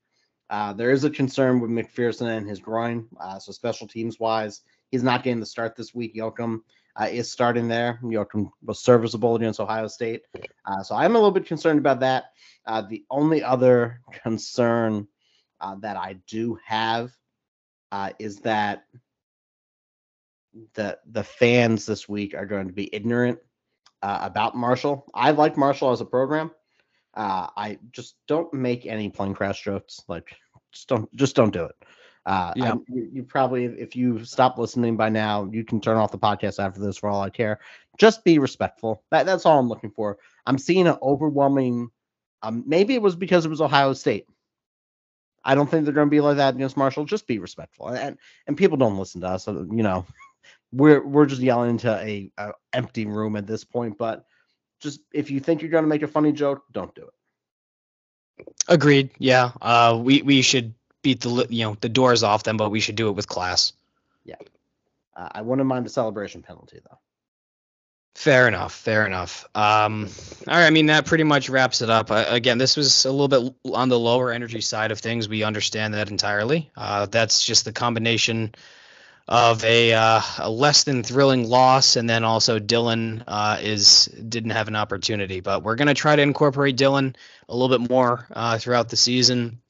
uh, 0.51 0.73
there 0.73 0.91
is 0.91 1.05
a 1.05 1.11
concern 1.11 1.61
with 1.61 1.71
McPherson 1.71 2.37
and 2.37 2.47
his 2.47 2.59
groin. 2.59 3.07
Uh, 3.19 3.39
so 3.39 3.53
special 3.53 3.87
teams 3.87 4.21
wise, 4.21 4.61
He's 4.91 5.03
not 5.03 5.23
getting 5.23 5.41
the 5.41 5.47
start 5.47 5.77
this 5.77 5.95
week. 5.95 6.15
Yoakam 6.15 6.61
uh, 7.01 7.09
is 7.11 7.31
starting 7.31 7.69
there. 7.69 7.99
Yoakam 8.03 8.51
was 8.63 8.81
serviceable 8.81 9.37
against 9.37 9.61
Ohio 9.61 9.87
State. 9.87 10.23
Uh, 10.67 10.83
so 10.83 10.95
I'm 10.95 11.13
a 11.13 11.19
little 11.19 11.31
bit 11.31 11.47
concerned 11.47 11.79
about 11.79 12.01
that. 12.01 12.25
Uh, 12.67 12.83
the 12.83 13.05
only 13.11 13.43
other 13.43 14.01
concern 14.23 15.07
uh, 15.61 15.77
that 15.81 15.97
I 15.97 16.17
do 16.27 16.59
have 16.65 17.13
uh, 17.93 18.11
is 18.19 18.39
that 18.41 18.85
the 20.75 20.99
the 21.11 21.23
fans 21.23 21.87
this 21.87 22.09
week 22.09 22.35
are 22.35 22.47
going 22.47 22.67
to 22.67 22.73
be 22.73 22.93
ignorant 22.93 23.39
uh, 24.03 24.19
about 24.23 24.57
Marshall. 24.57 25.07
I 25.15 25.31
like 25.31 25.57
Marshall 25.57 25.93
as 25.93 26.01
a 26.01 26.07
program. 26.07 26.51
I 27.15 27.79
just 27.93 28.15
don't 28.27 28.53
make 28.55 28.87
any 28.87 29.11
plane 29.11 29.35
crash 29.35 29.63
jokes. 29.63 30.03
Like 30.09 30.35
just 30.73 30.89
don't 30.89 31.15
just 31.15 31.37
don't 31.37 31.53
do 31.53 31.65
it. 31.65 31.75
Uh, 32.27 32.53
yeah. 32.55 32.75
You, 32.89 33.11
you, 33.13 33.23
probably, 33.23 33.65
if 33.65 33.97
you 33.97 34.25
stop 34.25 34.59
listening 34.59 34.97
by 34.97 35.09
now, 35.09 35.49
you 35.51 35.65
can 35.65 35.81
turn 35.81 35.97
off 35.97 36.13
the 36.13 36.19
podcast 36.19 36.63
after 36.63 36.81
this 36.81 36.99
for 36.99 37.09
all 37.09 37.23
I 37.23 37.31
care. 37.31 37.61
Just 37.99 38.25
be 38.25 38.39
respectful. 38.39 39.03
That, 39.11 39.27
that's 39.27 39.47
all 39.47 39.59
I'm 39.59 39.69
looking 39.69 39.91
for. 39.91 40.19
I'm 40.47 40.59
seeing 40.59 40.87
an 40.87 40.97
overwhelming. 41.03 41.89
Um, 42.43 42.65
maybe 42.67 42.95
it 42.95 43.03
was 43.03 43.17
because 43.17 43.45
it 43.45 43.51
was 43.51 43.61
Ohio 43.61 43.93
State. 43.93 44.27
I 45.45 45.55
don't 45.55 45.71
think 45.71 45.85
they're 45.85 45.95
going 45.95 46.09
to 46.09 46.11
be 46.11 46.21
like 46.21 46.37
that 46.37 46.55
against 46.55 46.77
Marshall. 46.77 47.07
Just 47.07 47.27
be 47.27 47.39
respectful, 47.39 47.89
and 47.89 48.19
and 48.47 48.57
people 48.57 48.77
don't 48.77 48.99
listen 48.99 49.23
to 49.23 49.29
us. 49.29 49.45
So, 49.45 49.67
you 49.71 49.83
know, 49.83 50.05
we're 50.73 51.05
we're 51.05 51.27
just 51.27 51.41
yelling 51.41 51.71
into 51.71 51.91
a, 51.91 52.31
a 52.37 52.53
empty 52.75 53.07
room 53.07 53.37
at 53.37 53.47
this 53.47 53.65
point. 53.65 53.97
But 53.97 54.27
just 54.81 55.01
if 55.13 55.31
you 55.31 55.41
think 55.41 55.63
you're 55.63 55.71
going 55.71 55.85
to 55.85 55.89
make 55.89 56.03
a 56.03 56.09
funny 56.09 56.33
joke, 56.33 56.65
don't 56.73 56.95
do 56.95 57.03
it. 57.03 58.47
Agreed. 58.69 59.11
Yeah. 59.19 59.53
Uh, 59.61 59.99
we 60.03 60.23
we 60.23 60.43
should 60.43 60.75
beat 61.03 61.21
the 61.21 61.47
you 61.49 61.65
know 61.65 61.77
the 61.81 61.89
doors 61.89 62.23
off 62.23 62.43
them, 62.43 62.57
but 62.57 62.71
we 62.71 62.81
should 62.81 62.97
do 62.97 63.09
it 63.09 63.13
with 63.13 63.29
class. 63.29 63.73
Yeah, 64.25 64.37
uh, 65.17 65.29
I 65.33 65.43
wouldn't 65.43 65.67
mind 65.67 65.87
the 65.87 65.91
celebration 65.91 66.43
penalty 66.43 66.81
though. 66.89 66.99
Fair 68.15 68.49
enough. 68.49 68.75
Fair 68.75 69.07
enough. 69.07 69.47
Um, 69.55 70.09
all 70.47 70.55
right. 70.55 70.67
I 70.67 70.71
mean, 70.71 70.87
that 70.87 71.07
pretty 71.07 71.25
much 71.25 71.49
wraps 71.49 71.81
it 71.81 71.91
up. 71.91 72.11
Uh, 72.11 72.25
again, 72.29 72.59
this 72.59 72.77
was 72.77 73.05
a 73.05 73.11
little 73.11 73.29
bit 73.29 73.55
on 73.73 73.89
the 73.89 73.99
lower 73.99 74.33
energy 74.33 74.61
side 74.61 74.91
of 74.91 74.99
things. 74.99 75.29
We 75.29 75.43
understand 75.43 75.95
that 75.95 76.11
entirely. 76.11 76.71
Uh, 76.77 77.07
that's 77.07 77.45
just 77.45 77.65
the 77.65 77.73
combination 77.73 78.55
of 79.29 79.65
a, 79.65 79.93
uh, 79.93 80.21
a, 80.39 80.51
less 80.51 80.83
than 80.83 81.05
thrilling 81.05 81.49
loss, 81.49 81.95
and 81.95 82.11
then 82.11 82.25
also 82.25 82.59
Dylan 82.59 83.23
uh, 83.29 83.59
is 83.63 84.07
didn't 84.07 84.51
have 84.51 84.67
an 84.67 84.77
opportunity. 84.77 85.41
But 85.41 85.63
we're 85.63 85.77
going 85.77 85.89
to 85.89 85.95
try 85.95 86.17
to 86.17 86.23
incorporate 86.23 86.77
Dylan 86.77 87.15
a 87.49 87.57
little 87.57 87.79
bit 87.79 87.89
more 87.89 88.27
uh, 88.33 88.59
throughout 88.59 88.89
the 88.89 88.97
season 88.97 89.61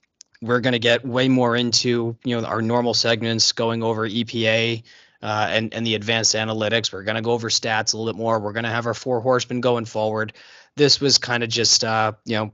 we're 0.43 0.61
going 0.61 0.73
to 0.73 0.79
get 0.79 1.05
way 1.05 1.29
more 1.29 1.55
into 1.57 2.17
you 2.25 2.41
know 2.41 2.47
our 2.47 2.63
normal 2.63 2.95
segments 2.95 3.53
going 3.53 3.83
over 3.83 4.09
EPA 4.09 4.83
uh, 5.23 5.47
and 5.51 5.75
and 5.75 5.87
the 5.87 5.95
advanced 5.95 6.35
analytics. 6.35 6.93
We're 6.93 7.03
going 7.03 7.17
to 7.17 7.23
go 7.23 7.33
over 7.33 7.49
stats 7.49 7.95
a 7.95 7.97
little 7.97 8.13
bit 8.13 8.19
more. 8.19 8.39
We're 8.39 8.53
going 8.53 8.65
to 8.65 8.71
have 8.71 8.87
our 8.87 8.95
four 8.95 9.21
horsemen 9.21 9.61
going 9.61 9.85
forward. 9.85 10.33
This 10.77 11.01
was 11.01 11.19
kind 11.19 11.43
of 11.43 11.49
just 11.49 11.85
uh, 11.85 12.13
you 12.25 12.37
know 12.37 12.53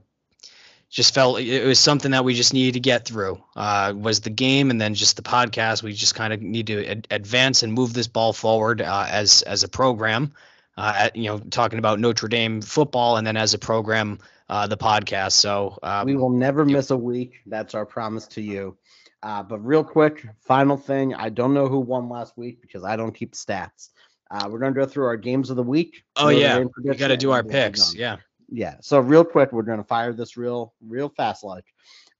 just 0.89 1.13
felt 1.13 1.39
it 1.39 1.65
was 1.65 1.79
something 1.79 2.11
that 2.11 2.23
we 2.23 2.33
just 2.33 2.53
needed 2.53 2.73
to 2.73 2.79
get 2.79 3.05
through. 3.05 3.41
Uh, 3.55 3.93
was 3.95 4.21
the 4.21 4.29
game 4.29 4.69
and 4.71 4.79
then 4.79 4.93
just 4.93 5.17
the 5.17 5.21
podcast. 5.21 5.83
We 5.83 5.93
just 5.93 6.15
kind 6.15 6.33
of 6.33 6.41
need 6.41 6.67
to 6.67 6.85
ad- 6.85 7.07
advance 7.11 7.63
and 7.63 7.73
move 7.73 7.93
this 7.93 8.07
ball 8.07 8.33
forward 8.33 8.81
uh, 8.81 9.05
as 9.09 9.41
as 9.43 9.63
a 9.63 9.67
program. 9.67 10.33
Uh, 10.77 10.93
at, 10.95 11.15
you 11.15 11.23
know, 11.23 11.39
talking 11.39 11.79
about 11.79 11.99
Notre 11.99 12.27
Dame 12.27 12.61
football 12.61 13.17
and 13.17 13.25
then 13.25 13.35
as 13.35 13.55
a 13.55 13.57
program 13.57 14.19
uh, 14.49 14.67
the 14.67 14.77
podcast. 14.77 15.33
So 15.33 15.77
um, 15.83 16.05
we 16.05 16.15
will 16.15 16.29
never 16.29 16.65
miss 16.65 16.91
a 16.91 16.97
week. 16.97 17.41
That's 17.45 17.75
our 17.75 17.85
promise 17.85 18.27
to 18.27 18.41
you. 18.41 18.77
Uh, 19.23 19.43
but 19.43 19.59
real 19.59 19.83
quick, 19.83 20.25
final 20.41 20.77
thing. 20.77 21.13
I 21.15 21.29
don't 21.29 21.53
know 21.53 21.67
who 21.67 21.79
won 21.79 22.07
last 22.09 22.37
week 22.37 22.61
because 22.61 22.83
I 22.83 22.95
don't 22.95 23.13
keep 23.13 23.33
stats. 23.33 23.89
Uh, 24.29 24.47
we're 24.49 24.59
going 24.59 24.73
to 24.73 24.79
go 24.79 24.85
through 24.85 25.05
our 25.05 25.17
games 25.17 25.49
of 25.49 25.55
the 25.55 25.63
week. 25.63 26.03
Oh 26.15 26.29
yeah, 26.29 26.63
we 26.83 26.95
got 26.95 27.07
to 27.07 27.17
do 27.17 27.31
our 27.31 27.43
picks. 27.43 27.95
Yeah, 27.95 28.17
yeah. 28.49 28.75
So 28.81 28.99
real 28.99 29.23
quick, 29.23 29.51
we're 29.51 29.63
going 29.63 29.79
to 29.79 29.85
fire 29.85 30.13
this 30.13 30.37
real, 30.37 30.73
real 30.81 31.09
fast. 31.09 31.43
Like 31.43 31.65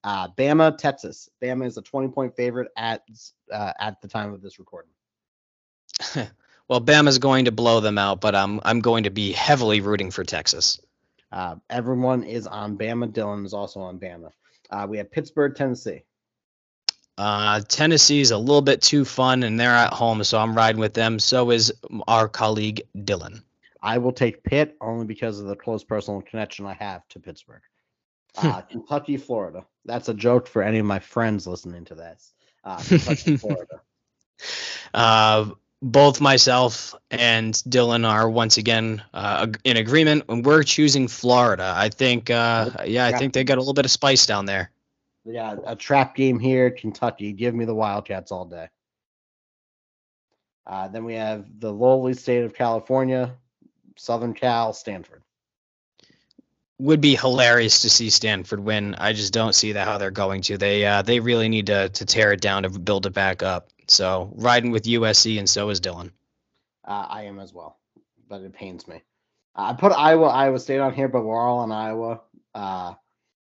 uh, 0.04 0.28
Bama, 0.28 0.76
Texas. 0.76 1.28
Bama 1.42 1.66
is 1.66 1.76
a 1.76 1.82
20 1.82 2.08
point 2.08 2.34
favorite 2.34 2.70
at 2.76 3.02
uh, 3.52 3.72
at 3.78 4.00
the 4.00 4.08
time 4.08 4.32
of 4.32 4.40
this 4.40 4.58
recording. 4.58 4.90
well, 6.68 6.80
Bama's 6.80 7.18
going 7.18 7.44
to 7.44 7.52
blow 7.52 7.80
them 7.80 7.98
out, 7.98 8.20
but 8.20 8.34
I'm 8.34 8.60
I'm 8.64 8.80
going 8.80 9.04
to 9.04 9.10
be 9.10 9.32
heavily 9.32 9.80
rooting 9.80 10.10
for 10.10 10.24
Texas. 10.24 10.80
Uh, 11.30 11.56
everyone 11.68 12.24
is 12.24 12.46
on 12.46 12.76
Bama. 12.78 13.12
Dylan 13.12 13.44
is 13.44 13.54
also 13.54 13.80
on 13.80 13.98
Bama. 13.98 14.30
Uh, 14.70 14.86
we 14.88 14.98
have 14.98 15.10
Pittsburgh, 15.10 15.54
Tennessee. 15.54 16.02
Uh, 17.16 17.60
Tennessee's 17.66 18.30
a 18.30 18.38
little 18.38 18.62
bit 18.62 18.80
too 18.80 19.04
fun, 19.04 19.42
and 19.42 19.58
they're 19.58 19.70
at 19.70 19.92
home, 19.92 20.22
so 20.22 20.38
I'm 20.38 20.54
riding 20.54 20.80
with 20.80 20.94
them. 20.94 21.18
So 21.18 21.50
is 21.50 21.72
our 22.06 22.28
colleague 22.28 22.82
Dylan. 22.96 23.42
I 23.82 23.98
will 23.98 24.12
take 24.12 24.42
Pitt 24.44 24.76
only 24.80 25.04
because 25.04 25.40
of 25.40 25.46
the 25.46 25.56
close 25.56 25.84
personal 25.84 26.22
connection 26.22 26.66
I 26.66 26.74
have 26.74 27.06
to 27.08 27.20
Pittsburgh. 27.20 27.62
Uh, 28.40 28.60
Kentucky, 28.60 29.16
Florida. 29.16 29.64
That's 29.84 30.08
a 30.08 30.14
joke 30.14 30.46
for 30.46 30.62
any 30.62 30.78
of 30.78 30.86
my 30.86 31.00
friends 31.00 31.44
listening 31.44 31.86
to 31.86 31.96
this. 31.96 32.34
Uh, 32.62 32.76
Kentucky, 32.86 33.36
Florida. 33.36 33.80
Uh, 34.94 35.50
both 35.80 36.20
myself 36.20 36.94
and 37.10 37.54
Dylan 37.54 38.08
are 38.08 38.28
once 38.28 38.56
again 38.56 39.02
uh, 39.14 39.46
in 39.64 39.76
agreement, 39.76 40.24
and 40.28 40.44
we're 40.44 40.62
choosing 40.62 41.08
Florida. 41.08 41.72
I 41.76 41.88
think, 41.88 42.30
uh, 42.30 42.70
yeah, 42.84 43.06
I 43.06 43.12
think 43.12 43.32
they 43.32 43.44
got 43.44 43.58
a 43.58 43.60
little 43.60 43.74
bit 43.74 43.84
of 43.84 43.90
spice 43.90 44.26
down 44.26 44.46
there. 44.46 44.70
Yeah, 45.24 45.56
a 45.66 45.76
trap 45.76 46.16
game 46.16 46.38
here, 46.38 46.70
Kentucky. 46.70 47.32
Give 47.32 47.54
me 47.54 47.64
the 47.64 47.74
Wildcats 47.74 48.32
all 48.32 48.46
day. 48.46 48.68
Uh, 50.66 50.88
then 50.88 51.04
we 51.04 51.14
have 51.14 51.46
the 51.60 51.72
lowly 51.72 52.14
state 52.14 52.44
of 52.44 52.54
California, 52.54 53.34
Southern 53.96 54.34
Cal, 54.34 54.72
Stanford. 54.72 55.22
Would 56.80 57.00
be 57.00 57.16
hilarious 57.16 57.82
to 57.82 57.90
see 57.90 58.10
Stanford 58.10 58.60
win. 58.60 58.94
I 58.96 59.12
just 59.12 59.32
don't 59.32 59.54
see 59.54 59.72
that 59.72 59.86
how 59.86 59.98
they're 59.98 60.10
going 60.10 60.42
to. 60.42 60.58
They 60.58 60.84
uh, 60.86 61.02
they 61.02 61.18
really 61.18 61.48
need 61.48 61.66
to 61.66 61.88
to 61.88 62.04
tear 62.04 62.32
it 62.32 62.40
down 62.40 62.62
to 62.62 62.70
build 62.70 63.06
it 63.06 63.14
back 63.14 63.42
up. 63.42 63.70
So 63.90 64.32
riding 64.34 64.70
with 64.70 64.84
USC, 64.84 65.38
and 65.38 65.48
so 65.48 65.70
is 65.70 65.80
Dylan. 65.80 66.12
Uh, 66.86 67.06
I 67.08 67.22
am 67.24 67.38
as 67.38 67.52
well, 67.52 67.78
but 68.28 68.42
it 68.42 68.52
pains 68.52 68.86
me. 68.86 69.02
I 69.54 69.72
put 69.72 69.92
Iowa, 69.92 70.26
Iowa 70.28 70.58
State 70.58 70.78
on 70.78 70.94
here, 70.94 71.08
but 71.08 71.24
we're 71.24 71.38
all 71.38 71.64
in 71.64 71.72
Iowa. 71.72 72.20
Uh, 72.54 72.94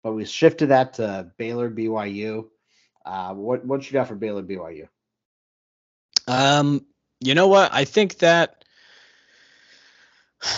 but 0.04 0.14
we 0.14 0.26
shifted 0.26 0.70
that 0.70 0.94
to 0.94 1.32
Baylor, 1.38 1.70
BYU. 1.70 2.48
Uh, 3.06 3.34
what 3.34 3.66
what 3.66 3.86
you 3.86 3.94
got 3.94 4.08
for 4.08 4.16
Baylor, 4.16 4.44
BYU? 4.44 4.88
Um, 6.28 6.86
you 7.20 7.36
know 7.36 7.48
what? 7.48 7.74
I 7.74 7.86
think 7.86 8.20
that 8.20 8.64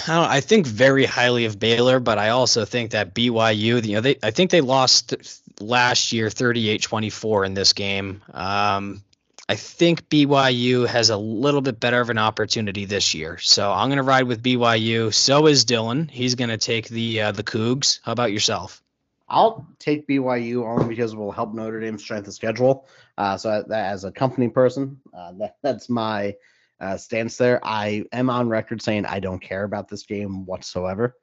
I, 0.08 0.14
don't, 0.14 0.30
I 0.30 0.42
think 0.42 0.68
very 0.68 1.06
highly 1.06 1.46
of 1.46 1.60
Baylor, 1.60 2.00
but 2.00 2.18
I 2.18 2.30
also 2.30 2.66
think 2.66 2.92
that 2.92 3.16
BYU, 3.16 3.84
you 3.84 3.96
know, 3.96 4.02
they 4.02 4.18
I 4.22 4.32
think 4.32 4.52
they 4.52 4.62
lost 4.62 5.16
last 5.60 6.12
year 6.12 6.28
38-24 6.28 7.46
in 7.46 7.54
this 7.54 7.74
game. 7.74 8.22
Um, 8.34 9.04
I 9.52 9.56
think 9.56 10.08
BYU 10.08 10.88
has 10.88 11.10
a 11.10 11.18
little 11.18 11.60
bit 11.60 11.78
better 11.78 12.00
of 12.00 12.10
an 12.10 12.18
opportunity 12.18 12.86
this 12.86 13.14
year, 13.14 13.38
so 13.38 13.70
I'm 13.70 13.90
going 13.90 13.98
to 13.98 14.04
ride 14.04 14.24
with 14.24 14.42
BYU. 14.42 15.14
So 15.14 15.46
is 15.48 15.66
Dylan. 15.66 16.10
He's 16.10 16.36
going 16.36 16.52
to 16.52 16.58
take 16.58 16.88
the 16.88 17.20
uh, 17.20 17.32
the 17.34 17.44
Cougs. 17.44 18.00
How 18.02 18.14
about 18.14 18.32
yourself? 18.32 18.82
I'll 19.28 19.68
take 19.78 20.08
BYU 20.08 20.64
only 20.64 20.88
because 20.88 21.12
it 21.12 21.18
will 21.18 21.34
help 21.34 21.54
Notre 21.54 21.82
Dame's 21.82 22.02
strength 22.02 22.30
of 22.30 22.34
schedule. 22.34 22.88
Uh, 23.18 23.36
so 23.36 23.66
as 23.70 24.06
a 24.06 24.12
company 24.14 24.48
person, 24.48 25.02
uh, 25.14 25.34
that, 25.40 25.58
that's 25.62 25.90
my 25.90 26.34
uh, 26.80 26.96
stance 26.96 27.36
there. 27.36 27.60
I 27.62 28.06
am 28.14 28.30
on 28.30 28.48
record 28.48 28.82
saying 28.82 29.06
I 29.06 29.20
don't 29.20 29.42
care 29.42 29.66
about 29.66 29.90
this 29.90 30.04
game 30.04 30.46
whatsoever. 30.46 31.18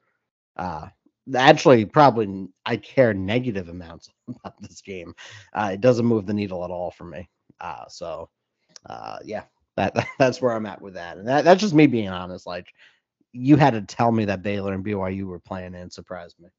Uh, 0.55 0.89
actually, 1.35 1.85
probably 1.85 2.49
I 2.63 2.77
care 2.77 3.15
negative 3.15 3.69
amounts 3.69 4.11
about 4.27 4.61
this 4.61 4.81
game. 4.81 5.15
Uh, 5.51 5.71
it 5.73 5.81
doesn't 5.81 6.05
move 6.05 6.27
the 6.27 6.35
needle 6.35 6.63
at 6.63 6.69
all 6.69 6.91
for 6.91 7.05
me. 7.05 7.27
Uh, 7.59 7.87
so, 7.87 8.29
uh, 8.85 9.17
yeah, 9.23 9.43
that, 9.75 9.95
that's 10.19 10.41
where 10.41 10.53
I'm 10.53 10.65
at 10.65 10.81
with 10.81 10.95
that, 10.95 11.17
and 11.17 11.27
that, 11.27 11.43
that's 11.45 11.61
just 11.61 11.73
me 11.73 11.87
being 11.87 12.09
honest. 12.09 12.45
Like, 12.45 12.67
you 13.31 13.57
had 13.57 13.71
to 13.71 13.81
tell 13.81 14.11
me 14.11 14.25
that 14.25 14.41
Baylor 14.41 14.73
and 14.73 14.83
BYU 14.83 15.25
were 15.25 15.39
playing 15.39 15.75
and 15.75 15.91
surprised 15.91 16.39
me. 16.39 16.49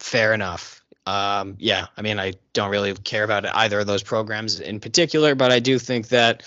Fair 0.00 0.34
enough. 0.34 0.82
Um, 1.06 1.56
yeah, 1.58 1.86
I 1.96 2.02
mean, 2.02 2.18
I 2.18 2.32
don't 2.52 2.70
really 2.70 2.94
care 2.94 3.24
about 3.24 3.46
either 3.46 3.80
of 3.80 3.86
those 3.86 4.02
programs 4.02 4.60
in 4.60 4.80
particular, 4.80 5.34
but 5.34 5.52
I 5.52 5.60
do 5.60 5.78
think 5.78 6.08
that 6.08 6.42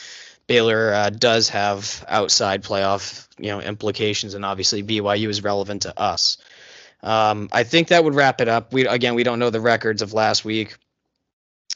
Baylor 0.47 0.93
uh, 0.93 1.09
does 1.09 1.49
have 1.49 2.03
outside 2.07 2.63
playoff, 2.63 3.27
you 3.37 3.49
know, 3.49 3.61
implications, 3.61 4.33
and 4.33 4.43
obviously 4.43 4.83
BYU 4.83 5.29
is 5.29 5.43
relevant 5.43 5.83
to 5.83 5.99
us. 5.99 6.37
Um, 7.03 7.49
I 7.51 7.63
think 7.63 7.89
that 7.89 8.03
would 8.03 8.15
wrap 8.15 8.41
it 8.41 8.47
up. 8.47 8.73
We 8.73 8.87
again, 8.87 9.13
we 9.13 9.23
don't 9.23 9.39
know 9.39 9.49
the 9.51 9.61
records 9.61 10.01
of 10.01 10.13
last 10.13 10.43
week. 10.43 10.75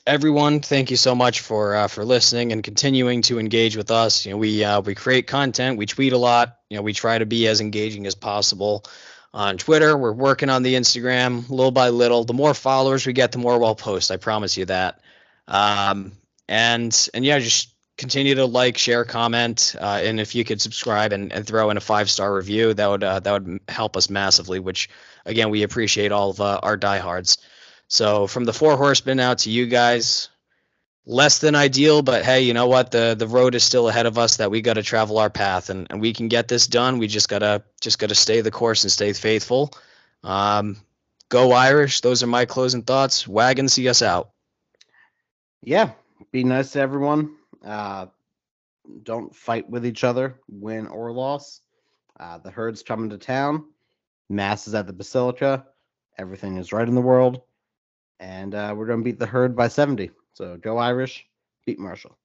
Everyone, 0.08 0.62
thank 0.62 0.89
you 0.89 0.97
so 0.97 1.14
much 1.14 1.41
for 1.41 1.76
uh, 1.76 1.88
for 1.88 2.04
listening 2.04 2.52
and 2.52 2.64
continuing 2.64 3.22
to 3.24 3.38
engage 3.38 3.78
with 3.78 3.91
us. 3.91 4.26
You 4.26 4.32
know, 4.32 4.38
we 4.38 4.64
uh, 4.64 4.82
we 4.82 4.95
create 4.95 5.28
content, 5.28 5.78
we 5.78 5.86
tweet 5.86 6.14
a 6.14 6.18
lot. 6.18 6.58
You 6.70 6.78
know, 6.78 6.82
we 6.82 6.93
try 6.93 7.20
to 7.20 7.26
be 7.28 7.47
as 7.47 7.62
engaging 7.62 8.08
as 8.08 8.16
possible 8.16 8.84
on 9.32 9.58
Twitter. 9.58 9.95
We're 9.95 10.12
working 10.12 10.49
on 10.49 10.64
the 10.64 10.74
Instagram 10.74 11.47
little 11.49 11.72
by 11.72 11.89
little. 11.89 12.24
The 12.24 12.34
more 12.34 12.56
followers 12.56 13.06
we 13.06 13.14
get, 13.14 13.32
the 13.32 13.38
more 13.38 13.60
we'll 13.60 13.76
post. 13.76 14.10
I 14.10 14.18
promise 14.18 14.58
you 14.58 14.66
that. 14.66 15.02
Um, 15.47 16.14
and 16.49 17.10
and 17.14 17.24
yeah, 17.24 17.38
just 17.38 17.72
continue 17.97 18.34
to 18.34 18.45
like, 18.45 18.80
share, 18.80 19.06
comment, 19.06 19.76
uh, 19.80 20.02
and 20.04 20.20
if 20.20 20.34
you 20.34 20.43
could 20.43 20.60
subscribe 20.60 21.14
and, 21.14 21.32
and 21.32 21.45
throw 21.45 21.70
in 21.70 21.78
a 21.78 21.82
five 21.82 22.10
star 22.10 22.34
review, 22.34 22.74
that 22.74 22.88
would 22.89 23.04
uh, 23.04 23.20
that 23.20 23.32
would 23.32 23.60
help 23.68 23.95
us 23.95 24.10
massively. 24.10 24.58
Which 24.60 24.89
again, 25.28 25.52
we 25.52 25.62
appreciate 25.62 26.12
all 26.12 26.32
of 26.32 26.41
uh, 26.41 26.60
our 26.64 26.76
diehards. 26.76 27.38
So 27.92 28.26
from 28.26 28.46
the 28.46 28.54
four 28.54 28.78
horsemen 28.78 29.20
out 29.20 29.39
to 29.39 29.50
you 29.50 29.66
guys, 29.66 30.30
less 31.06 31.39
than 31.39 31.56
ideal, 31.56 32.02
but 32.02 32.24
hey, 32.24 32.39
you 32.44 32.54
know 32.54 32.68
what? 32.68 32.89
The 32.89 33.18
the 33.20 33.28
road 33.28 33.54
is 33.54 33.66
still 33.66 33.89
ahead 33.89 34.06
of 34.06 34.18
us 34.18 34.38
that 34.38 34.50
we 34.50 34.62
got 34.62 34.76
to 34.76 34.82
travel 34.82 35.18
our 35.18 35.30
path, 35.30 35.70
and, 35.70 35.88
and 35.89 36.00
we 36.00 36.14
can 36.14 36.30
get 36.30 36.48
this 36.48 36.68
done. 36.68 37.00
We 37.00 37.08
just 37.08 37.28
gotta 37.28 37.66
just 37.82 38.00
gotta 38.00 38.16
stay 38.16 38.39
the 38.39 38.50
course 38.50 38.84
and 38.84 38.92
stay 38.92 39.12
faithful. 39.12 39.74
Um, 40.24 40.78
go 41.28 41.52
Irish. 41.52 42.00
Those 42.00 42.24
are 42.24 42.28
my 42.28 42.46
closing 42.46 42.84
thoughts. 42.84 43.28
Wagon, 43.28 43.68
see 43.68 43.89
us 43.89 44.02
out. 44.02 44.30
Yeah, 45.62 45.92
be 46.32 46.46
nice 46.46 46.72
to 46.72 46.80
everyone. 46.80 47.36
Uh, 47.62 48.06
don't 49.04 49.36
fight 49.36 49.70
with 49.70 49.86
each 49.86 50.06
other, 50.06 50.39
win 50.48 50.88
or 50.88 51.12
loss. 51.12 51.60
Uh, 52.18 52.38
the 52.38 52.52
herd's 52.52 52.84
coming 52.84 53.10
to 53.10 53.18
town. 53.18 53.66
Mass 54.30 54.66
is 54.70 54.76
at 54.76 54.88
the 54.88 54.94
Basilica. 54.94 55.66
Everything 56.18 56.56
is 56.56 56.72
right 56.72 56.88
in 56.88 56.96
the 56.96 57.02
world. 57.02 57.42
And 58.22 58.55
uh, 58.55 58.74
we're 58.78 58.86
going 58.86 58.99
to 58.99 59.03
beat 59.03 59.19
the 59.19 59.26
herd 59.26 59.55
by 59.57 59.67
70. 59.67 60.11
So 60.34 60.57
go 60.57 60.78
Irish, 60.78 61.28
beat 61.65 61.80
Marshall. 61.80 62.17